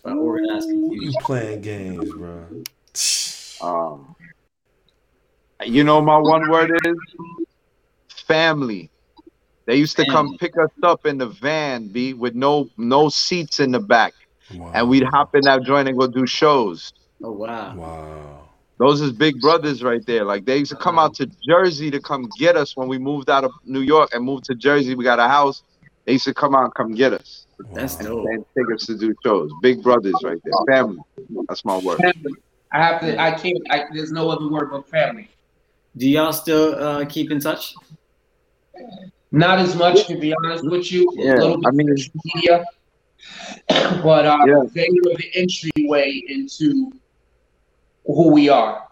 [0.03, 1.01] by Organized Konfusion.
[1.01, 2.45] You playing games, bro.
[3.61, 4.15] Um,
[5.63, 6.95] you know my one word is
[8.27, 8.89] family.
[9.65, 13.59] They used to come pick us up in the van, B, with no no seats
[13.59, 14.13] in the back.
[14.53, 14.71] Wow.
[14.73, 16.91] And we'd hop in that joint and go do shows.
[17.23, 17.75] Oh wow.
[17.75, 18.49] Wow.
[18.79, 20.25] Those is big brothers right there.
[20.25, 23.29] Like they used to come out to Jersey to come get us when we moved
[23.29, 24.95] out of New York and moved to Jersey.
[24.95, 25.61] We got a house.
[26.05, 27.45] They used to come out and come get us.
[27.73, 28.25] That's dope.
[28.25, 29.51] And take us to do shows.
[29.61, 30.75] Big brothers right there.
[30.75, 30.97] Family.
[31.47, 32.01] That's my word.
[32.71, 32.83] Family.
[32.83, 33.21] I have to.
[33.21, 33.57] I can't.
[33.69, 35.29] I, there's no other word but family.
[35.97, 37.75] Do y'all still uh, keep in touch?
[39.31, 41.09] Not as much, to be honest with you.
[41.15, 41.95] Yeah, I mean,
[42.35, 42.65] media,
[43.69, 44.63] but uh, yeah.
[44.73, 46.91] they were the entryway into
[48.05, 48.87] who we are.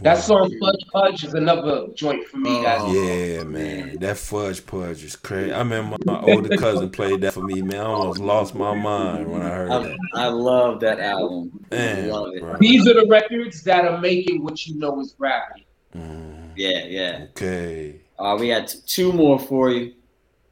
[0.00, 2.64] That song Fudge Pudge is another joint for me.
[2.66, 3.98] Oh, yeah, man.
[3.98, 5.52] That Fudge Pudge is crazy.
[5.52, 7.80] I remember my older cousin played that for me, man.
[7.80, 9.96] I almost lost my mind when I heard I, that.
[10.14, 11.66] I love that album.
[11.70, 12.40] Man, love it.
[12.40, 12.56] bro.
[12.58, 15.66] These are the records that are making what you know is gravity.
[15.94, 17.26] Mm, Yeah, yeah.
[17.30, 18.00] okay.
[18.18, 19.92] Uh, we got two more for you.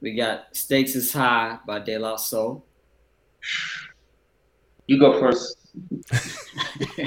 [0.03, 2.65] We got Stakes is High by De La Soul.
[4.87, 5.57] You go first.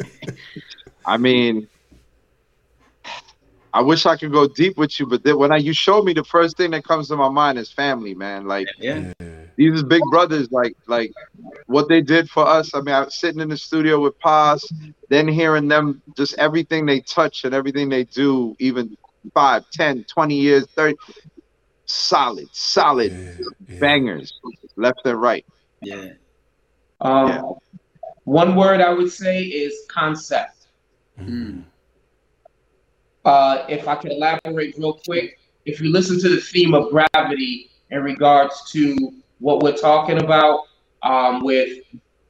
[1.06, 1.68] I mean,
[3.74, 6.14] I wish I could go deep with you, but then when I you show me
[6.14, 8.48] the first thing that comes to my mind is family, man.
[8.48, 9.14] Like Yeah.
[9.58, 11.12] these big brothers, like like
[11.68, 12.72] what they did for us.
[12.74, 14.74] I mean, I was sitting in the studio with Pos,
[15.10, 18.96] then hearing them just everything they touch and everything they do, even
[19.34, 20.96] five, 10, 20 years, 30,
[21.86, 23.34] solid, solid Yeah,
[23.68, 23.80] yeah.
[23.80, 24.32] bangers,
[24.78, 25.46] left and right.
[25.82, 26.06] Yeah.
[27.02, 27.42] Um, Yeah.
[28.26, 30.68] One word I would say is concept.
[31.20, 31.64] Mm.
[33.26, 37.70] Uh, if I can elaborate real quick, if you listen to the theme of gravity
[37.90, 38.96] in regards to
[39.40, 40.66] what we're talking about
[41.04, 41.80] um, with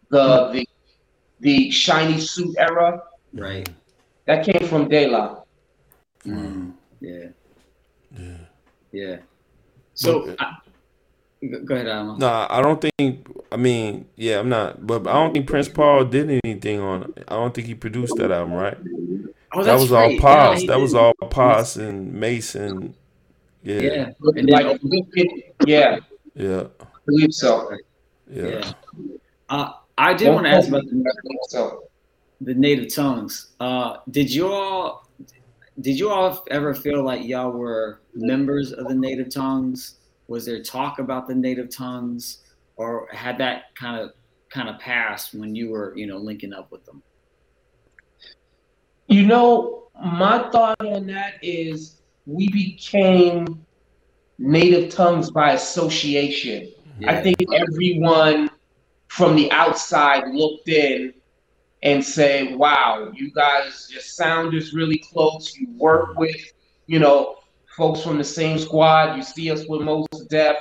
[0.10, 0.66] the the
[1.40, 3.02] the shiny suit era,
[3.34, 3.68] Right.
[4.26, 5.40] that came from De La.
[6.26, 6.74] Mm.
[7.02, 7.28] Yeah.
[8.18, 8.38] Yeah.
[8.92, 9.18] Yeah.
[9.96, 10.58] So, But- I,
[11.50, 12.18] go go ahead, Alma.
[12.20, 13.28] No, I don't think.
[13.52, 14.86] I mean, yeah, I'm not.
[14.86, 17.14] But I don't think Prince Paul did anything on.
[17.28, 18.78] I don't think he produced that album, right?
[19.54, 20.14] Oh, that was right.
[20.14, 20.56] all Pos.
[20.56, 22.94] Yeah, he that was all Pos and Maseo.
[23.64, 23.82] Yeah, Yeah.
[23.82, 24.82] yeah, And then, Like,
[25.66, 25.98] yeah,
[26.36, 27.70] yeah, I believe so.
[28.30, 28.72] yeah.
[29.50, 31.84] Uh, I did want to ask about the, so.
[32.42, 33.52] the native tongues.
[33.60, 35.08] Uh, did you all
[35.82, 39.96] did you all ever feel like y'all were members of the native tongues?
[40.28, 42.40] Was there talk about the native tongues,
[42.76, 44.12] or had that kind of
[44.50, 47.02] kind of passed when you were you know linking up with them?
[49.14, 53.64] You know, my thought on that is we became
[54.40, 56.72] native tongues by association.
[57.06, 58.50] I think everyone
[59.10, 61.14] from the outside looked in
[61.84, 65.56] and said, wow, you guys, your sound is really close.
[65.56, 66.52] You work with,
[66.88, 67.36] you know,
[67.78, 69.16] folks from the same squad.
[69.16, 70.56] You see us with Mos Def.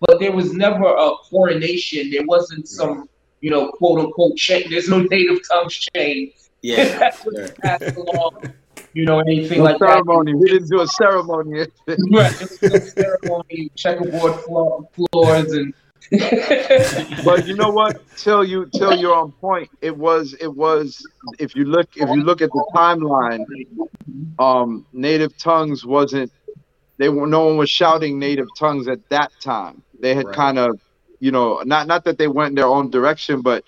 [0.00, 2.10] But there was never a coronation.
[2.10, 3.06] There wasn't some,
[3.42, 4.70] you know, quote unquote chain.
[4.70, 6.32] There's no native tongues chain.
[6.62, 8.54] Yeah, that was passed along,
[8.92, 10.34] you know, anything No like ceremony.
[10.34, 11.66] We didn't do a ceremony.
[12.12, 12.34] Right.
[12.62, 15.72] No ceremony, checkerboard floor, floors, and
[17.24, 17.96] but you know what?
[18.16, 19.70] Till you till you're on point.
[19.82, 20.96] It was it was
[21.38, 23.44] if you look if you look at the timeline,
[24.38, 26.32] um, native tongues wasn't
[26.98, 29.82] they were no one was shouting native tongues at that time.
[30.00, 30.34] They had Right.
[30.34, 30.80] kind of
[31.20, 33.64] you know not not that they went in their own direction, but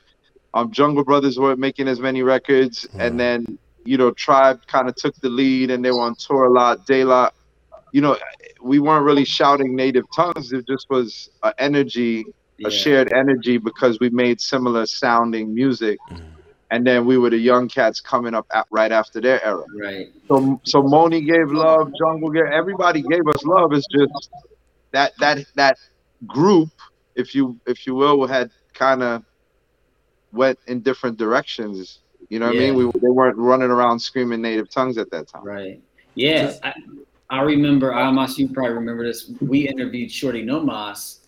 [0.55, 3.07] um, Jungle Brothers weren't making as many records, Right.
[3.07, 6.45] and then you know Tribe kind of took the lead, and they were on tour
[6.45, 6.87] a lot.
[6.87, 7.31] De La,
[7.93, 8.17] you know,
[8.63, 10.53] we weren't really shouting native tongues.
[10.53, 12.27] It just was an energy
[12.59, 12.69] yeah.
[12.69, 16.21] a shared energy because we made similar sounding music Mm.
[16.71, 20.09] and then we were the young cats coming up at, right after their era right.
[20.29, 24.29] so so Monie gave love jungle gave everybody gave us love it's just
[24.93, 25.79] that that that
[26.27, 26.69] group
[27.15, 29.25] if you if you will had kind of
[30.33, 32.01] went in different directions.
[32.28, 32.68] You know what yeah.
[32.68, 32.93] I mean?
[32.93, 35.45] We they weren't running around screaming native tongues at that time.
[35.45, 35.83] Right.
[36.14, 36.55] Yeah.
[36.62, 37.05] I, remember.
[37.31, 39.31] I remember Almas, you probably remember this.
[39.41, 41.20] We interviewed Shorty No Mas,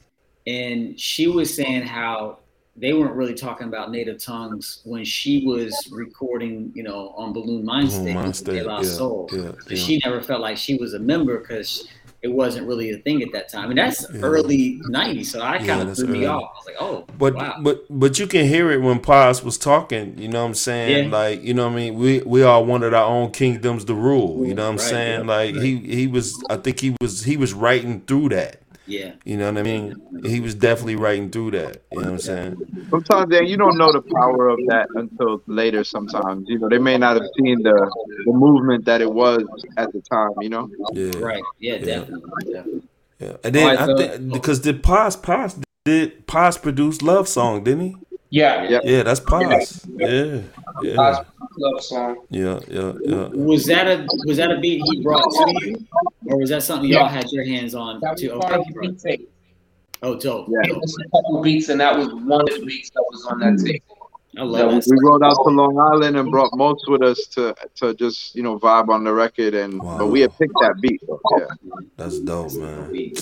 [0.46, 2.38] and she was saying how
[2.76, 7.64] they weren't really talking about native tongues when she was recording, you know, on Buhloone
[7.64, 9.28] Mindstate, Mind State De La yeah, Soul.
[9.30, 9.76] Yeah, yeah.
[9.76, 11.86] She never felt like she was a member because
[12.22, 13.70] it wasn't really a thing at that time.
[13.70, 14.20] And that's yeah.
[14.20, 16.20] early '90s, so I kind of threw early.
[16.20, 16.42] me off.
[16.42, 17.56] I was like, "Oh, but wow.
[17.62, 20.16] but but you can hear it when Pos was talking.
[20.18, 21.10] You know what I'm saying?
[21.10, 21.16] Yeah.
[21.16, 21.94] Like you know what I mean.
[21.96, 24.46] We we all wanted our own kingdoms to rule.
[24.46, 25.20] You know what I'm right, saying?
[25.20, 26.42] Yeah, like he he was.
[26.48, 28.60] I think he was he was writing through that.
[28.86, 29.12] Yeah.
[29.24, 29.94] You know what I mean?
[30.24, 31.82] He was definitely writing through that.
[31.92, 32.86] You know what I'm saying?
[32.90, 36.48] Sometimes then you don't know the power of that until later sometimes.
[36.48, 37.90] You know, they may not have seen the
[38.26, 39.44] the movement that it was
[39.76, 40.68] at the time, you know?
[40.92, 41.16] Yeah.
[41.18, 41.42] Right.
[41.58, 41.84] Yeah, yeah.
[41.84, 42.52] definitely.
[42.52, 42.82] definitely.
[43.18, 43.36] Yeah.
[43.44, 47.62] And then right, I so, think because did Pos Pos did Pos produce Love Song,
[47.62, 47.96] didn't he?
[48.30, 48.68] Yeah.
[48.68, 49.86] Yeah, yeah that's Pos.
[49.96, 50.40] Yeah.
[50.82, 51.24] Yeah.
[51.58, 52.26] Love song.
[52.30, 53.28] Yeah, yeah, yeah.
[53.28, 55.86] Was that a was that a beat he brought to you,
[56.26, 58.32] or was that something y'all had your hands on that too?
[58.32, 59.26] Okay,
[60.04, 60.48] Oh, dope.
[60.48, 60.82] Yeah, dope.
[60.82, 63.84] a couple beats, and that was one of the beats that was on that tape.
[64.36, 67.54] I love yeah, we rode out to Long Island and brought most with us to
[67.76, 69.98] to just you know vibe on the record, and wow.
[69.98, 71.02] but we had picked that beat.
[71.38, 71.46] Yeah,
[71.96, 73.12] that's dope, man.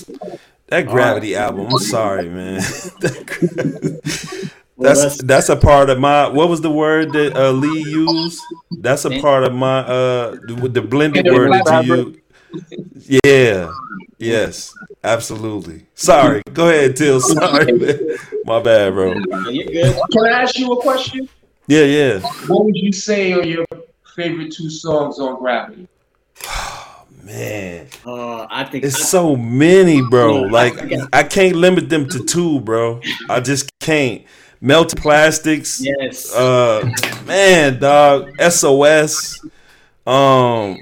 [0.67, 1.41] That Gravity right.
[1.41, 1.67] album.
[1.69, 2.61] I'm sorry, man.
[4.81, 6.27] that's that's a part of my.
[6.27, 8.41] What was the word that uh, Lee used?
[8.79, 12.21] That's a part of my uh the, the blended word that you
[12.51, 13.19] use.
[13.23, 13.71] Yeah.
[14.17, 14.73] Yes.
[15.03, 15.85] Absolutely.
[15.95, 16.43] Sorry.
[16.53, 17.19] Go ahead, Till.
[17.21, 17.71] Sorry.
[17.71, 17.99] Man.
[18.45, 19.13] My bad, bro.
[19.13, 21.27] Can I ask you a question?
[21.67, 22.19] Yeah, yeah.
[22.47, 23.65] What would you say are your
[24.15, 25.87] favorite two songs on Gravity?
[27.23, 27.87] man.
[28.05, 30.41] Uh, I think it's I, so many, bro.
[30.41, 30.73] like
[31.13, 33.01] I can't limit them to two, bro.
[33.29, 34.23] I just can't.
[34.61, 35.81] Melted plastics.
[35.83, 36.33] Yes.
[36.33, 36.87] Uh,
[37.25, 38.29] man, dog.
[38.39, 39.43] SOS.
[40.05, 40.77] Um.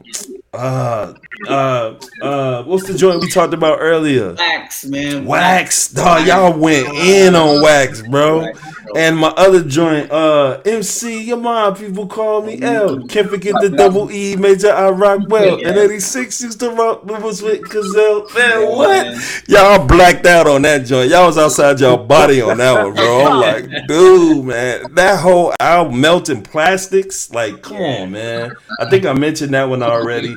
[0.54, 1.14] Uh.
[1.48, 1.96] Uh.
[2.22, 2.64] Uh.
[2.64, 4.34] What's the joint we talked about earlier?
[4.34, 5.26] Wax, man.
[5.26, 6.28] Wax, dog.
[6.28, 8.52] Y'all went in on wax, bro.
[8.96, 13.06] And my other joint, uh, MC, your mom, people call me L.
[13.08, 15.56] Can't forget the double E, major I rock well.
[15.64, 18.34] And 86 used to rock was with Cazell.
[18.34, 19.44] Man, what?
[19.48, 21.12] Y'all blacked out on that joint.
[21.12, 23.26] Y'all was outside y'all body on that one, bro.
[23.26, 28.54] I'm like, dude, man, that whole album, Melting Plastics, like, come on, man.
[28.80, 30.36] I think I mentioned that one already.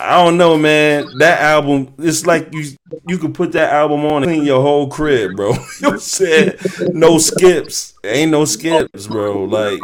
[0.00, 1.06] I don't know, man.
[1.18, 2.64] That album, it's like you
[3.06, 5.50] you could put that album on and clean your whole crib, bro.
[5.80, 7.94] you what No skips.
[8.04, 9.44] Ain't no skips, bro.
[9.44, 9.78] Like,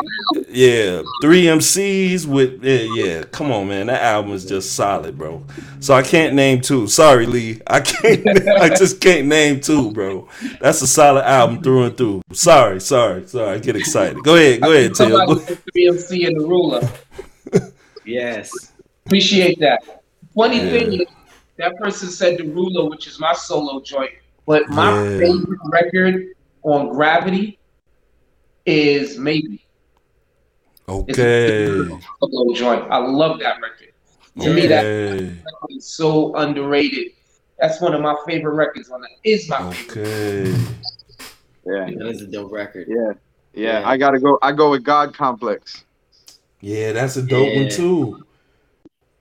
[0.49, 1.03] yeah.
[1.23, 3.23] Three MCs with yeah, yeah.
[3.25, 3.87] Come on, man.
[3.89, 5.45] That album is just solid, bro.
[5.81, 6.89] So I can't name two.
[6.89, 7.61] Sorry, Lee.
[7.67, 10.29] I can't I just can't name two, bro.
[10.61, 12.23] That's a solid album through and through.
[12.33, 13.57] Sorry, sorry, sorry.
[13.57, 14.23] I get excited.
[14.25, 15.11] Go ahead, go ahead, Tim.
[15.73, 16.89] Three MC and the ruler.
[18.07, 18.73] yes.
[19.09, 20.03] Appreciate that.
[20.35, 20.71] Funny yeah.
[20.71, 21.07] thing is,
[21.57, 24.11] that person said The Ruler, which is my solo joint.
[24.47, 25.19] But my yeah.
[25.19, 26.27] favorite record
[26.63, 27.59] on Gravity
[28.67, 29.65] is maybe.
[30.87, 31.89] Okay.
[32.21, 32.85] Solo joint.
[32.91, 33.93] I love that record.
[34.41, 34.55] To okay.
[34.55, 34.85] me, that
[35.71, 37.13] is so underrated.
[37.59, 39.11] That's one of my favorite records on that.
[39.25, 40.45] Is my okay.
[40.45, 40.69] favorite.
[41.65, 41.85] Yeah.
[41.97, 42.89] That is a dope record.
[42.89, 43.13] Yeah.
[43.55, 43.81] yeah.
[43.81, 43.89] Yeah.
[43.89, 44.39] I gotta go.
[44.43, 45.87] I go with God Complex.
[46.61, 47.63] Yeah, that's a dope yeah.
[47.63, 48.25] one too.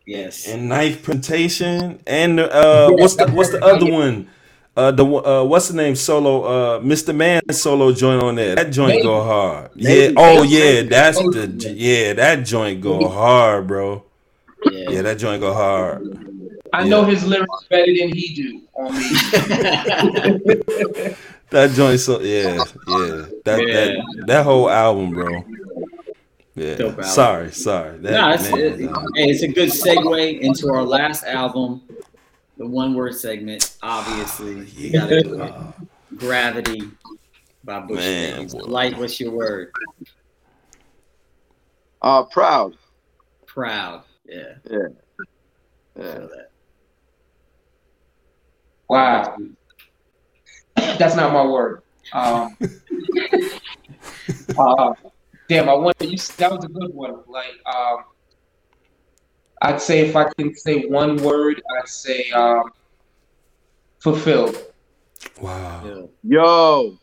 [0.08, 0.48] Yes.
[0.48, 4.30] And knife presentation and uh what's the what's the other one?
[4.74, 7.14] Uh the uh what's the name solo uh Mr.
[7.14, 8.56] Man solo joint on there.
[8.56, 9.72] That joint go hard.
[9.76, 10.12] Yeah.
[10.16, 14.06] Oh yeah, that's the yeah, that joint go hard, bro.
[14.72, 16.02] Yeah, yeah that joint go hard.
[16.72, 16.90] I yeah.
[16.90, 19.00] know his lyrics better than he do on me.
[21.50, 23.26] that joint so yeah, yeah.
[23.44, 23.74] That yeah.
[23.74, 25.44] that that whole album, bro.
[26.58, 27.02] Yeah.
[27.04, 28.00] Sorry, sorry.
[28.00, 28.80] That, no, it's, it,
[29.16, 31.84] hey, it's a good segue into our last album,
[32.58, 33.78] the one word segment.
[33.84, 35.54] Obviously, you gotta do it.
[36.18, 36.82] Gravity
[37.64, 37.98] by Bush.
[38.00, 39.72] Man, Light, what's your word?
[42.02, 42.76] Uh, proud.
[43.46, 44.02] Proud.
[44.26, 44.56] Yeah.
[44.68, 44.88] Yeah.
[45.96, 46.28] Yeah.
[48.90, 49.38] Wow.
[50.76, 51.84] That's not my word.
[52.14, 52.58] Um,
[54.58, 54.94] uh,
[55.50, 56.18] Damn, I want you.
[56.38, 57.24] That was a good one.
[57.28, 58.04] Like, um,
[59.62, 62.72] I'd say if I can say one word, I'd say um,
[64.00, 64.58] fulfilled.
[65.42, 66.10] Wow.
[66.24, 66.98] Yo,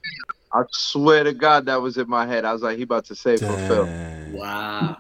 [0.53, 2.45] I swear to God, that was in my head.
[2.45, 3.49] I was like, he about to say Dang.
[3.49, 4.35] fulfilled.
[4.35, 4.97] Wow.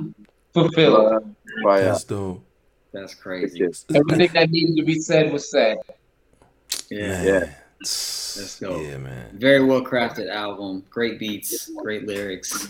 [0.52, 1.22] Fulfilled.
[1.66, 2.44] Uh, That's dope.
[2.92, 3.62] That's crazy.
[3.94, 5.78] Everything that needed to be said was said.
[6.90, 7.22] Yeah.
[7.22, 7.54] Yeah.
[7.80, 8.80] Let's go.
[8.80, 9.36] Yeah, man.
[9.38, 10.84] Very well crafted album.
[10.90, 12.68] Great beats, great lyrics.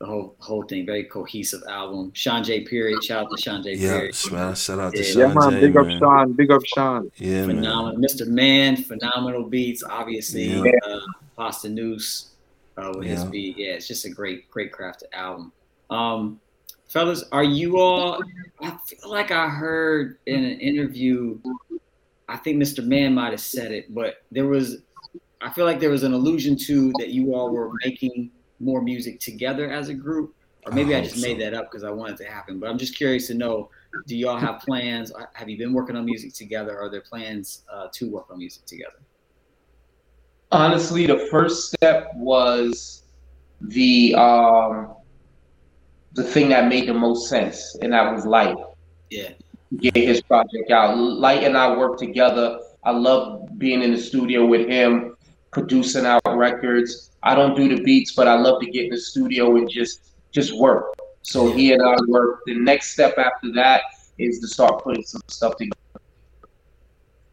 [0.00, 2.12] The whole whole thing, very cohesive album.
[2.14, 2.60] Sean J.
[2.60, 3.02] Period.
[3.02, 3.74] Shout out to Sean J.
[3.74, 4.14] Yeah, Period.
[4.32, 4.54] man.
[4.54, 5.04] Shout out to Yeah.
[5.04, 5.50] Sean Yeah, man.
[5.50, 5.98] J, Big up man.
[5.98, 6.32] Sean.
[6.34, 7.10] Big up Sean.
[7.16, 7.56] Yeah, man.
[7.96, 8.26] Mr.
[8.28, 9.82] Man, phenomenal beats.
[9.82, 10.70] Obviously, Yeah.
[10.86, 11.00] uh,
[11.36, 12.28] Posdnuos
[12.76, 13.58] uh, with his beat.
[13.58, 15.50] Yeah, it's just a great, great crafted album.
[15.90, 16.38] Um,
[16.86, 18.20] fellas, are you all?
[18.62, 21.38] I feel like I heard in an interview.
[22.28, 22.86] I think Mr.
[22.86, 24.78] Man might have said it, but there was.
[25.40, 28.30] I feel like there was an allusion to that you all were making
[28.60, 30.34] more music together as a group,
[30.66, 32.58] or maybe I, I just hope made that up because I wanted it to happen.
[32.58, 33.70] But I'm just curious to know:
[34.06, 35.12] Do y'all have plans?
[35.34, 36.78] Have you been working on music together?
[36.78, 38.98] Are there plans uh, to work on music together?
[40.52, 43.02] honestly, the first step was
[43.60, 44.94] the um,
[46.12, 48.56] the thing that made the most sense, and that was Light.
[49.10, 49.30] Yeah.
[49.78, 50.96] Get his project out.
[50.96, 52.60] Light and I work together.
[52.84, 55.16] I love being in the studio with him,
[55.50, 57.10] producing out records.
[57.22, 60.14] I don't do the beats, but I love to get in the studio and just
[60.32, 60.94] just work.
[61.22, 62.40] So he and I work.
[62.46, 63.82] The next step after that
[64.18, 65.76] is to start putting some stuff together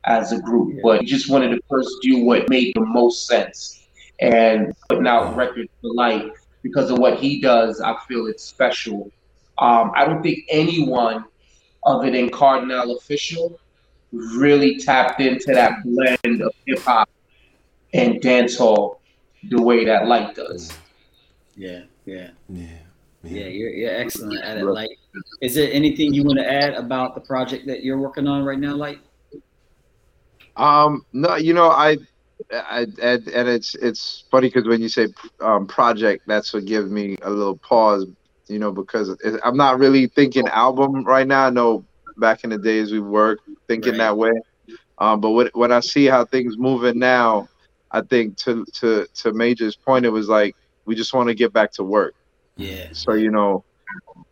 [0.06, 0.82] as a group.
[0.84, 3.88] But just wanted to first do what made the most sense
[4.20, 6.32] and putting out records for light
[6.64, 7.82] because of what he does.
[7.82, 9.12] I feel it's special.
[9.58, 11.26] Um, I don't think anyone
[11.86, 13.58] other than Kardinal Offishall
[14.12, 17.10] really tapped into that blend of hip hop
[17.96, 18.98] and dancehall
[19.50, 20.72] the way that Light does.
[21.56, 22.68] Yeah, yeah, Yeah.
[23.24, 23.46] yeah.
[23.48, 24.66] You're you're excellent at it.
[24.66, 24.90] Like,
[25.42, 28.60] is there anything you want to add about the project that you're working on right
[28.60, 28.76] now?
[28.76, 29.00] Like,
[30.58, 31.98] Um, no, you know, I,
[32.52, 35.08] I, and, and it's it's funny because when you say
[35.42, 38.06] um, project, that's what gives me a little pause,
[38.48, 41.48] you know, because it, I'm not really thinking album right now.
[41.48, 41.86] I know
[42.18, 43.98] back in the days we worked thinking Right.
[44.00, 44.32] that way,
[44.98, 47.48] um, but when when I see how things moving now,
[47.92, 50.56] I think to to to Major's point, it was like
[50.86, 52.14] we just want to get back to work.
[52.58, 53.64] yeah, So you know,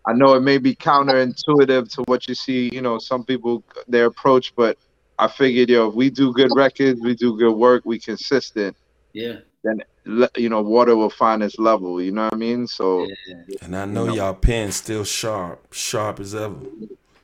[0.06, 4.06] I know it may be counterintuitive to what you see, you know, some people their
[4.08, 4.78] approach, but
[5.20, 8.76] I figured, yo, if we do good records, we do good work, we consistent,
[9.14, 9.82] yeah, Then
[10.38, 12.02] you know, water will find its level.
[12.02, 12.68] You know what I mean?
[12.68, 13.36] So yeah.
[13.62, 14.16] And I know You know.
[14.16, 16.56] y'all pen still sharp, sharp as ever.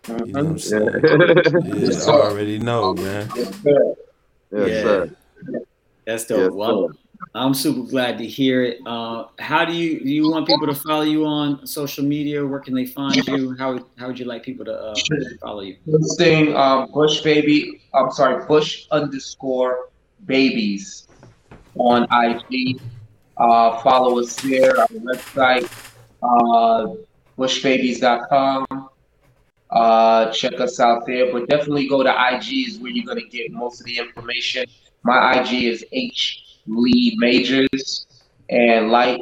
[0.07, 0.89] You know what I'm saying?
[1.65, 3.29] Yeah, I already know, man.
[3.35, 3.53] yes,
[4.51, 4.81] Yeah.
[4.81, 5.09] sir.
[6.09, 6.39] That's dope.
[6.39, 6.89] Yes, well,
[7.35, 8.79] I'm super glad to hear it.
[8.83, 12.43] Uh, how do you do you want people to follow you on social media?
[12.43, 13.55] Where can they find you?
[13.59, 14.95] How how would you like people to uh,
[15.39, 15.77] follow you?
[15.85, 17.83] This thing, um, Bush baby.
[17.93, 19.89] I'm sorry, Bush underscore
[20.25, 21.07] babies
[21.75, 22.81] on IG.
[23.37, 24.79] Uh, follow us there.
[24.79, 25.69] Our website,
[26.23, 26.95] uh,
[27.37, 28.89] bushbabies.com.
[29.69, 33.51] Uh, check us out there, but definitely go to IG is where you're gonna get
[33.51, 34.65] most of the information.
[35.03, 38.05] My IG is H Lee Majors
[38.49, 39.19] and like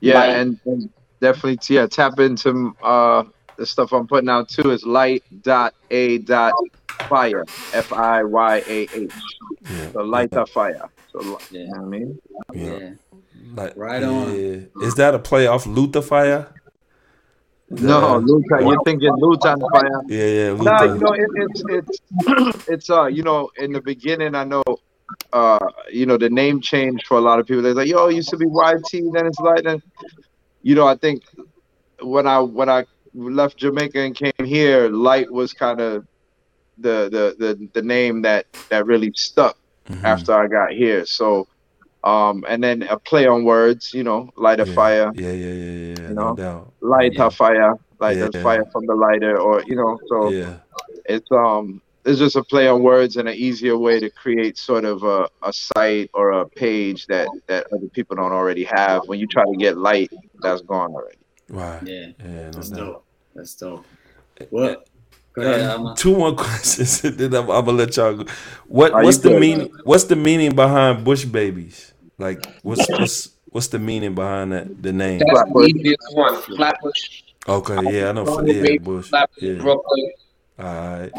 [0.00, 0.30] Yeah, Light.
[0.36, 0.90] and, and
[1.20, 3.24] definitely, yeah, tap into uh
[3.56, 4.70] the stuff I'm putting out too.
[4.70, 6.52] Is light dot a dot
[7.08, 9.12] fire f i y a h.
[9.68, 9.90] Yeah.
[9.92, 10.88] So light dot fire.
[11.12, 11.60] So Yeah.
[11.60, 12.18] you know what I mean?
[12.54, 12.78] Yeah.
[12.78, 12.90] Yeah,
[13.54, 14.34] Like, Right on.
[14.34, 14.86] yeah.
[14.86, 16.54] Is that a play off Luther Fire?
[17.70, 20.02] No, Luta, you're thinking Lutan Fyah.
[20.08, 20.64] Yeah, yeah, Luther.
[20.64, 24.62] No, you know it, it's it's it's uh you know in the beginning I know
[25.32, 25.58] uh
[25.90, 27.62] you know the name changed for a lot of people.
[27.62, 29.82] They're like, yo, it used to be YT, then it's like then
[30.62, 31.22] you know I think
[32.00, 36.06] when I when I left Jamaica and came here, Light was kind of
[36.78, 39.56] the, the the the name that that really stuck
[39.90, 40.04] Mhm.
[40.04, 41.04] after I got here.
[41.06, 41.46] So
[42.04, 44.74] um and then a play on words, you know, light a yeah.
[44.74, 46.08] fire, Yeah, yeah, yeah, yeah.
[46.08, 46.34] You no know?
[46.36, 46.72] doubt.
[46.80, 47.26] light Yeah.
[47.26, 48.28] a fire, like Yeah.
[48.30, 50.56] the fire from the lighter, or you know, so Yeah.
[51.06, 54.84] it's um it's just a play on words and an easier way to create sort
[54.86, 59.18] of a, a site or a page that that other people don't already have when
[59.18, 61.18] you try to get light that's gone already
[61.50, 61.82] Right.
[61.82, 62.06] yeah.
[62.18, 62.78] Yeah, no That's doubt.
[62.78, 63.04] dope.
[63.34, 63.84] That's dope.
[64.50, 64.76] Well,
[65.40, 68.24] go ahead, Uh, two more questions, and then I'm, I'm gonna let y'all go.
[68.66, 69.40] What Are what's the good?
[69.40, 69.70] meaning?
[69.84, 71.92] What's the meaning behind Bush Babees?
[72.18, 75.18] Like, what's what's what's the meaning behind that the name?
[75.20, 76.36] that's the easiest one.
[76.42, 78.24] Flatbush, Okay, yeah, I know.
[78.24, 79.08] Born and Yeah, raised Bush.
[79.08, 80.10] Flatbush, Yeah, Brooklyn.
[80.58, 81.12] all right,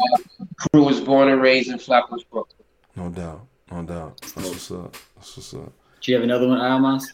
[0.58, 2.66] Crew was born and raised in Flatbush, Brooklyn.
[2.96, 4.20] no doubt, no doubt.
[4.20, 4.92] That's what's up.
[5.16, 5.72] That's what's up.
[6.02, 7.04] Do you have another one, Iomos?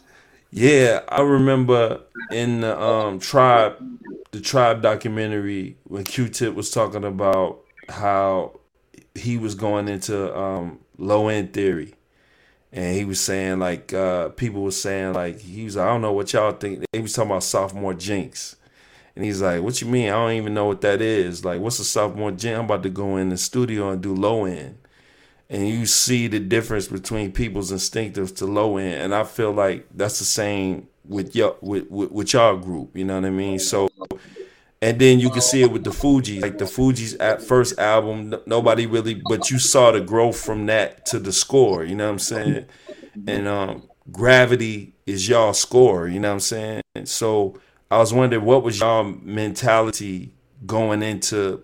[0.50, 3.76] Yeah, I remember in the um tribe,
[4.30, 8.60] the tribe documentary when Q-Tip was talking about how
[9.14, 11.94] he was going into um low end theory,
[12.72, 16.12] and he was saying like uh people were saying like he was I don't know
[16.12, 16.84] what y'all think.
[16.92, 18.56] He was talking about sophomore jinx,
[19.14, 20.08] and he's like, "What you mean?
[20.08, 21.44] I don't even know what that is.
[21.44, 22.58] Like, what's a sophomore jinx?
[22.58, 24.78] I'm about to go in the studio and do low end."
[25.48, 29.86] And you see the difference between people's instinctive to low end and i feel like
[29.94, 33.58] that's the same with your with, with, with y'all group you know what i mean
[33.58, 33.88] so
[34.82, 36.42] and then you can see it with the Fugees.
[36.42, 41.06] Like the Fugees at first album, nobody really, but you saw the growth from that
[41.06, 41.82] to the score.
[41.82, 42.66] You know what I'm saying?
[43.26, 46.08] And um, Gravity is y'all score.
[46.08, 46.82] You know what I'm saying?
[46.94, 47.58] And So
[47.90, 50.32] I was wondering what was y'all mentality
[50.66, 51.62] going into,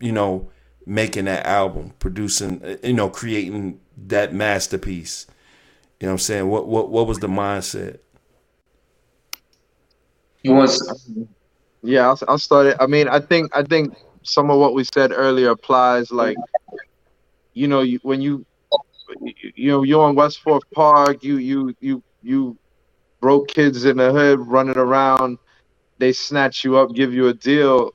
[0.00, 0.50] you know,
[0.86, 5.26] making that album, producing, uh, you know, creating that masterpiece.
[6.00, 6.48] You know what I'm saying?
[6.48, 7.98] What what what was the mindset?
[10.42, 10.78] It was
[11.82, 12.76] yeah, I'll, I'll start it.
[12.80, 16.10] I mean, I think I think some of what we said earlier applies.
[16.10, 16.36] Like,
[17.52, 18.44] you know, you, when you
[19.54, 22.58] you know you're on West Fork Park, you you you you
[23.20, 25.38] broke kids in the hood running around.
[25.98, 27.92] They snatch you up, give you a deal.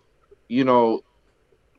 [0.47, 1.01] You know,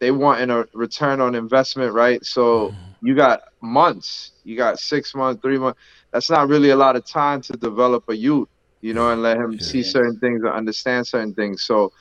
[0.00, 2.24] they want a return on investment, right?
[2.24, 3.06] So mm-hmm.
[3.06, 5.78] you got months, you got six months, three months.
[6.12, 8.48] That's not really a lot of time to develop a youth
[8.80, 9.60] you know, and let him yeah.
[9.60, 11.62] see certain things or understand certain things.
[11.62, 11.92] So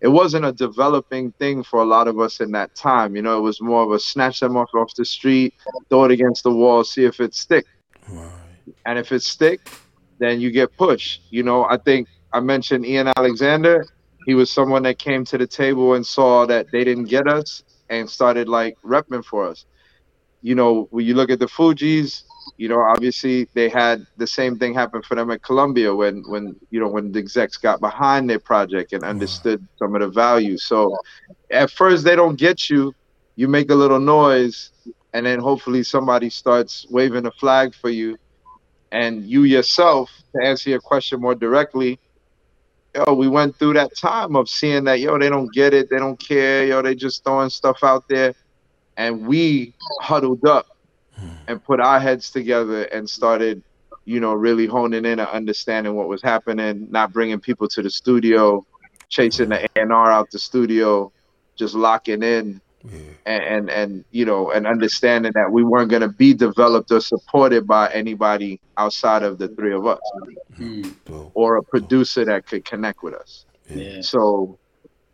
[0.00, 3.16] it wasn't a developing thing for a lot of us in that time.
[3.16, 5.54] You know, it was more of a snatch them off off the street,
[5.88, 7.66] throw it against the wall, see if it stick.
[8.08, 8.30] Right.
[8.86, 9.68] And if it stick,
[10.18, 11.22] then you get pushed.
[11.30, 13.86] You know, I think I mentioned Ian Alexander.
[14.28, 17.62] He was someone that came to the table and saw that they didn't get us
[17.88, 19.64] and started like repping for us.
[20.42, 22.24] You know, when you look at the Fugees,
[22.58, 26.54] you know, obviously they had the same thing happen for them at Columbia when when
[26.70, 30.58] you know when the execs got behind their project and understood some of the value.
[30.58, 30.94] So
[31.50, 32.94] at first they don't get you,
[33.36, 34.72] you make a little noise,
[35.14, 38.18] and then hopefully somebody starts waving a flag for you,
[38.92, 41.98] and you yourself to answer your question more directly.
[42.94, 45.98] Yo, we went through that time of seeing that yo they don't get it, they
[45.98, 48.34] don't care, yo they just throwing stuff out there,
[48.96, 50.66] and we huddled up
[51.14, 51.28] hmm.
[51.46, 53.62] and put our heads together and started,
[54.04, 57.90] you know, really honing in and understanding what was happening, not bringing people to the
[57.90, 58.64] studio,
[59.08, 61.12] chasing the A&R out the studio,
[61.56, 62.60] just locking in
[62.90, 62.98] yeah.
[63.26, 67.00] and, and, and you know and understanding that we weren't going to be developed or
[67.00, 70.00] supported by anybody outside of the three of us
[70.58, 71.30] mm.
[71.34, 74.00] or a producer that could connect with us yeah.
[74.00, 74.58] so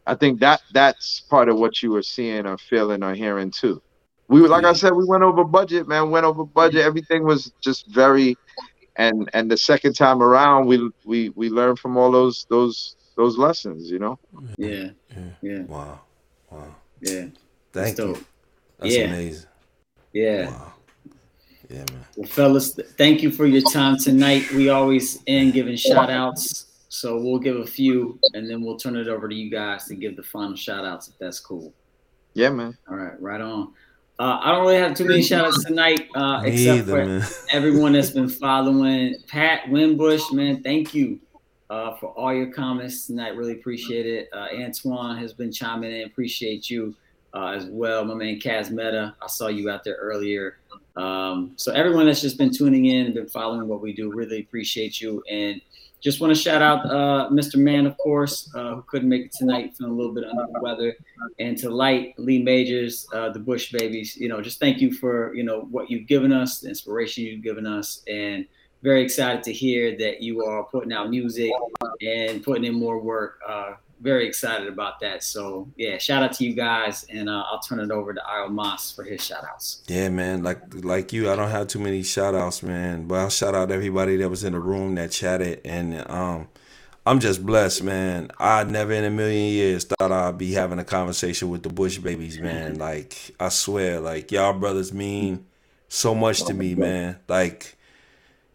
[0.07, 3.81] i think that that's part of what you were seeing or feeling or hearing too
[4.29, 6.11] we like I said, we went over budget, man.
[6.11, 6.81] Went over budget.
[6.81, 8.37] Everything was just very,
[8.97, 13.37] and and the second time around, we we we learned from all those those those
[13.37, 14.19] lessons, you know.
[14.57, 15.25] Yeah, yeah.
[15.43, 15.63] yeah.
[15.63, 16.01] Wow,
[16.51, 16.75] wow.
[17.01, 17.27] Yeah.
[17.75, 18.25] Thank you.
[18.79, 19.05] That's yeah.
[19.05, 19.49] amazing.
[20.13, 20.51] Yeah.
[20.51, 20.73] Wow.
[21.69, 22.05] Yeah, man.
[22.17, 24.51] Well, fellas, thank you for your time tonight.
[24.53, 26.67] We always end giving shout outs.
[26.89, 29.97] So we'll give a few and then we'll turn it over to you guys to
[29.97, 31.73] give the final shout outs if that's cool.
[32.35, 32.79] Yeah, man.
[32.89, 33.73] All right, right on.
[34.21, 37.95] Uh, I don't really have too many shout outs tonight, uh, except either, for everyone
[37.95, 39.17] that's been following.
[39.27, 41.19] Pat Winbush, man, thank you
[41.71, 43.37] uh, for all your comments tonight.
[43.37, 44.29] Really appreciate it.
[44.33, 46.07] Uh, Antoine has been chiming in.
[46.07, 46.95] Appreciate you
[47.35, 48.05] uh, as well.
[48.05, 50.59] My man Kaz Meta, I saw you out there earlier.
[50.97, 54.41] Um, so everyone that's just been tuning in and been following what we do, really
[54.41, 55.23] appreciate you.
[55.29, 55.61] And
[56.01, 57.57] just want to shout out uh, Mr.
[57.57, 60.61] Man, of course, uh, who couldn't make it tonight, feeling a little bit under the
[60.61, 60.95] weather,
[61.39, 64.15] and to Light, Lee Majors, uh, the Bush Babees.
[64.15, 67.43] You know, just thank you for you know what you've given us, the inspiration you've
[67.43, 68.47] given us, and
[68.83, 71.51] very excited to hear that you are putting out music
[72.03, 73.41] and putting in more work.
[74.05, 75.25] Very excited about that.
[75.25, 78.95] So yeah, shout out to you guys, and uh, I'll turn it over to Iomos
[78.95, 79.83] for his shout outs.
[79.89, 80.43] Yeah, man.
[80.43, 83.07] Like like you, I don't have too many shout outs, man.
[83.07, 86.49] But I'll shout out everybody that was in the room that chatted, and um,
[87.07, 88.31] I'm just blessed, man.
[88.39, 91.99] I never in a million years thought I'd be having a conversation with the Bush
[91.99, 92.77] Babees, man.
[92.79, 95.47] Like I swear, like y'all brothers mean
[95.89, 97.21] so much to me, man.
[97.27, 97.79] Like.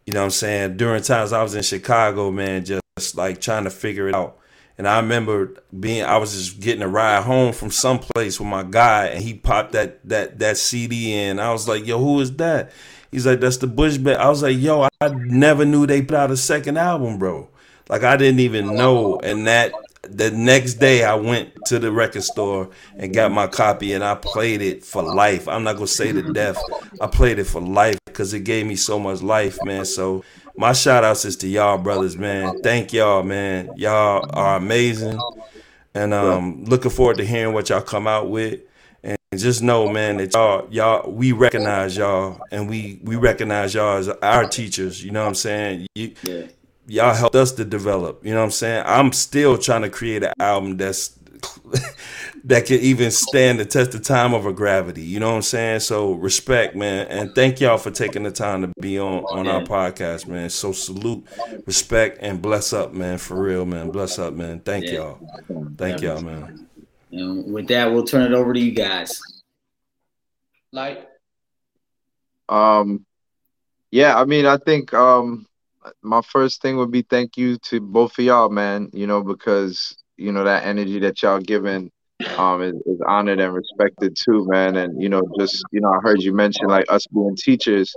[0.06, 0.78] You know what I'm saying?
[0.78, 4.39] During times I was in Chicago, man, just like trying to figure it out
[4.80, 8.64] and I remember being, I was just getting a ride home from someplace with my
[8.64, 11.38] guy, and he popped that that that CD in.
[11.38, 12.72] I was like, "Yo, who is that?"
[13.12, 16.16] He's like, "That's the Bush Band." I was like, "Yo, I never knew they put
[16.16, 17.50] out a second album, bro.
[17.90, 19.74] Like I didn't even know." And that
[20.04, 24.16] the next day, I went to the record store and got my copy, and I
[24.16, 25.50] played it for life.
[25.50, 26.58] I'm not gonna say to death.
[27.02, 29.84] I played it for life because it gave me so much life, man.
[29.84, 30.24] So
[30.60, 32.62] my shout outs is to y'all brothers, man.
[32.62, 33.72] Thank y'all, man.
[33.78, 35.18] Y'all are amazing.
[35.94, 38.60] And um looking forward to hearing what y'all come out with.
[39.02, 44.00] And just know, man, that y'all y'all we recognize y'all and we we recognize y'all
[44.00, 45.02] as our teachers.
[45.02, 45.88] You know what I'm saying?
[45.96, 46.14] You,
[46.88, 48.26] y'all helped us to develop.
[48.26, 48.84] You know what I'm saying?
[48.86, 51.18] I'm still trying to create an album that's
[52.46, 55.02] that can even stand the test of time over gravity.
[55.02, 55.80] You know what I'm saying?
[55.82, 59.62] So respect, man, and thank y'all for taking the time to be on on our
[59.62, 60.50] podcast, man.
[60.50, 61.26] So salute,
[61.66, 63.18] respect, and bless up, man.
[63.18, 63.92] For real, man.
[63.92, 64.60] Bless up, man.
[64.62, 64.94] Thank yeah.
[64.94, 65.20] y'all.
[65.78, 66.68] Thank y'all, man.
[67.12, 69.20] And with that, we'll turn it over to you guys.
[70.72, 71.08] Like,
[72.48, 73.06] um,
[73.92, 75.48] yeah, I mean, I think um,
[76.02, 78.90] my first thing would be thank you to both of y'all, man.
[78.94, 81.92] You know, because you know that energy that y'all giving
[82.38, 84.78] um is, is, honored and respected too, man.
[84.78, 87.96] And you know, just you know, I heard you mention like us being teachers.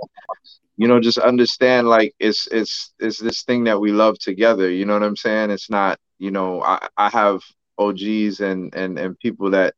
[0.77, 4.69] You know, just understand like it's it's it's this thing that we love together.
[4.69, 5.51] You know what I'm saying?
[5.51, 7.41] It's not you know I I have
[7.77, 9.75] OGs and and and people that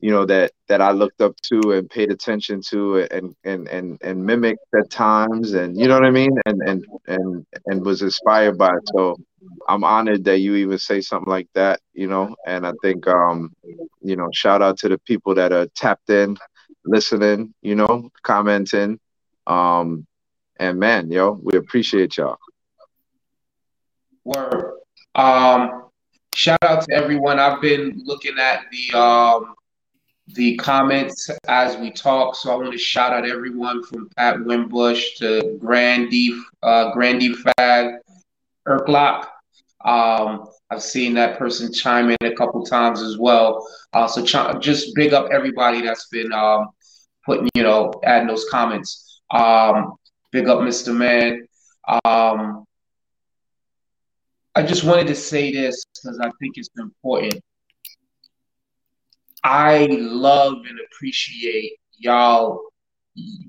[0.00, 3.98] you know that that I looked up to and paid attention to and and and
[4.00, 8.02] and mimicked at times and you know what I mean and and and and was
[8.02, 8.72] inspired by.
[8.94, 9.16] So
[9.68, 12.34] I'm honored that you even say something like that, you know.
[12.46, 13.52] And I think um
[14.00, 16.36] you know shout out to the people that are tapped in,
[16.84, 19.00] listening, you know, commenting,
[19.46, 20.06] um
[20.60, 22.38] and man, yo, we appreciate y'all.
[24.24, 24.74] Word.
[25.16, 25.84] Um
[26.34, 27.40] shout out to everyone.
[27.40, 29.54] I've been looking at the um
[30.34, 32.36] the comments as we talk.
[32.36, 37.98] So I want to shout out everyone from Pat Wimbush to Grandy, uh, Grandy Fag,
[38.66, 39.26] Erklock.
[39.84, 43.66] Um, I've seen that person chime in a couple times as well.
[43.92, 46.68] Uh, so ch- just big up everybody that's been um,
[47.24, 49.22] putting, you know, adding those comments.
[49.30, 49.94] Um,
[50.30, 50.94] big up Mr.
[50.94, 51.46] Man.
[52.04, 52.64] Um,
[54.54, 57.40] I just wanted to say this because I think it's important.
[59.44, 62.60] I love and appreciate y'all,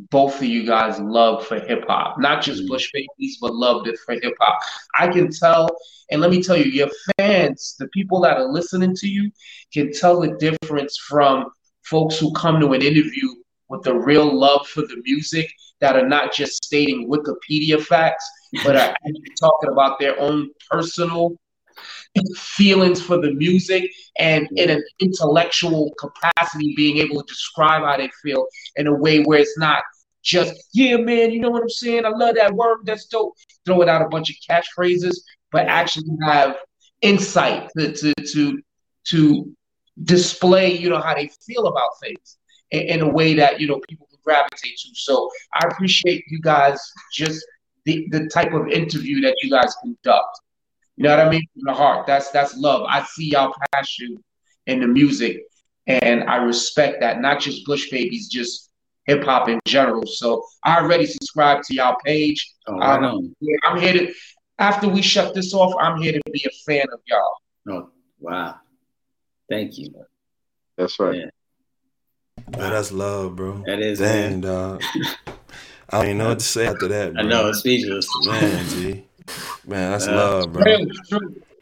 [0.10, 2.20] both of you guys' love for hip hop.
[2.20, 2.70] Not just mm-hmm.
[2.70, 4.60] Bush Babees, but loved it for hip hop.
[4.98, 5.70] I can tell,
[6.12, 9.32] and let me tell you, your fans, the people that are listening to you,
[9.74, 11.46] can tell the difference from
[11.84, 13.28] folks who come to an interview
[13.68, 18.30] with a real love for the music that are not just stating Wikipedia facts,
[18.64, 21.36] but are actually talking about their own personal
[22.36, 28.10] feelings for the music and in an intellectual capacity being able to describe how they
[28.22, 29.84] feel in a way where it's not
[30.24, 32.06] just yeah man you know what i'm saying?
[32.06, 33.36] I love that word that's dope.
[33.66, 35.16] Throwing out a bunch of catchphrases
[35.52, 36.58] but actually have
[37.02, 38.62] insight to to to,
[39.06, 39.56] to
[40.04, 42.38] display you know how they feel about things
[42.72, 44.90] in, in, a way that you know people can gravitate to.
[44.94, 46.80] So i appreciate you guys
[47.14, 47.46] just
[47.86, 50.40] the, the type of interview that you guys conduct
[51.00, 51.44] you know what I mean?
[51.54, 52.06] From the heart.
[52.06, 52.86] That's that's love.
[52.90, 54.22] I see y'all passion
[54.68, 55.44] in the music,
[55.88, 57.22] and I respect that.
[57.22, 58.70] Not just Bush Babees, just
[59.06, 60.06] hip hop in general.
[60.06, 62.54] So I already subscribe to y'all page.
[62.68, 63.34] Oh, um,
[63.66, 64.14] I'm here to.
[64.58, 67.36] After we shut this off, I'm here to be a fan of y'all.
[67.70, 68.56] Oh wow!
[69.50, 69.94] Thank you.
[70.78, 71.16] That's right.
[71.16, 72.58] Yeah.
[72.58, 73.64] Man, that's love, bro.
[73.66, 74.00] That is.
[74.00, 74.84] Dang, dog.
[75.90, 77.14] I don't even know what to say after that.
[77.14, 77.24] Bro.
[77.24, 78.06] I know it's speechless.
[78.26, 79.06] Man, G.
[79.66, 80.64] Man, that's uh, love, bro.
[80.64, 80.88] Real,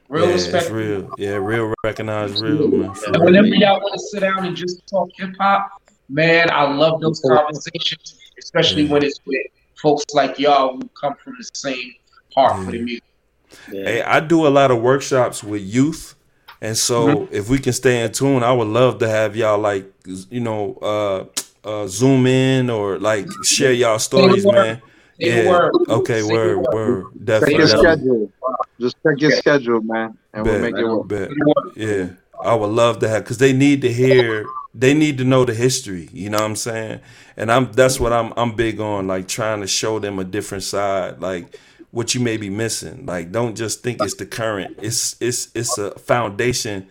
[0.09, 0.63] real yeah, respect.
[0.65, 1.09] It's real.
[1.17, 2.93] Yeah, real recognize real, man.
[3.07, 7.01] And whenever y'all want to sit down and just talk hip hop, man, I love
[7.01, 8.91] those conversations, especially yeah.
[8.91, 9.45] when it's with
[9.75, 11.93] folks like y'all who come from the same
[12.33, 12.65] heart yeah.
[12.65, 13.03] for the music.
[13.71, 13.83] Yeah.
[13.83, 16.15] Hey, I do a lot of workshops with youth.
[16.59, 17.35] And so mm-hmm.
[17.35, 20.75] if we can stay in tune, I would love to have y'all like you know,
[20.81, 21.25] uh
[21.67, 24.81] uh zoom in or like share y'all stories, man
[25.17, 25.49] yeah.
[25.49, 25.73] Word.
[25.89, 27.25] Okay, Say word, word, word.
[27.25, 27.57] Definitely.
[27.57, 28.31] Check your schedule.
[28.79, 31.73] Just check your schedule, man, and bet, we'll make it work.
[31.75, 32.09] Yeah,
[32.43, 34.45] I would love to have because they need to hear.
[34.73, 36.07] They need to know the history.
[36.13, 36.99] You know what I'm saying?
[37.35, 40.63] And I'm that's what I'm I'm big on, like trying to show them a different
[40.63, 41.57] side, like
[41.91, 43.05] what you may be missing.
[43.05, 44.77] Like, don't just think it's the current.
[44.81, 46.87] It's it's it's a foundation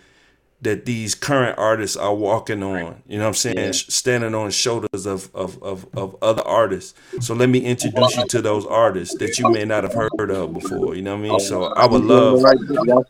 [0.62, 3.02] that these current artists are walking on.
[3.06, 3.58] You know what I'm saying?
[3.58, 3.70] Yeah.
[3.72, 6.94] Standing on shoulders of, of, of, of, other artists.
[7.20, 10.54] So let me introduce you to those artists that you may not have heard of
[10.54, 10.94] before.
[10.94, 11.40] You know what I mean?
[11.40, 12.42] So I would love.
[12.42, 12.56] Right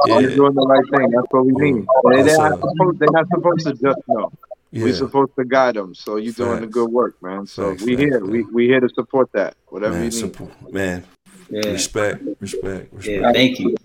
[0.07, 0.19] yeah.
[0.19, 1.11] You're doing the right thing.
[1.11, 1.63] That's what we mm-hmm.
[1.63, 1.87] mean.
[2.11, 4.33] They, they're, not supposed, they're not supposed to just know.
[4.73, 4.85] Yeah.
[4.85, 5.95] We're supposed to guide them.
[5.95, 7.47] So you're doing the good work, man.
[7.47, 8.25] So Facts, we here.
[8.25, 9.55] We we here to support that.
[9.69, 10.19] Whatever man, you need.
[10.19, 11.05] Support, man.
[11.49, 11.71] Yeah.
[11.71, 13.07] Respect, respect, respect.
[13.07, 13.77] Yeah, thank you.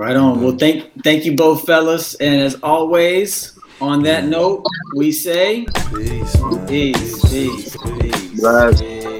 [0.00, 0.40] Right on.
[0.40, 0.56] Well, mm-hmm.
[0.56, 3.52] thank thank you both, fellas, and as always,
[3.82, 4.30] on that mm-hmm.
[4.30, 4.64] note,
[4.96, 6.36] we say peace,
[6.66, 8.80] peace, peace, peace.
[8.80, 9.19] peace.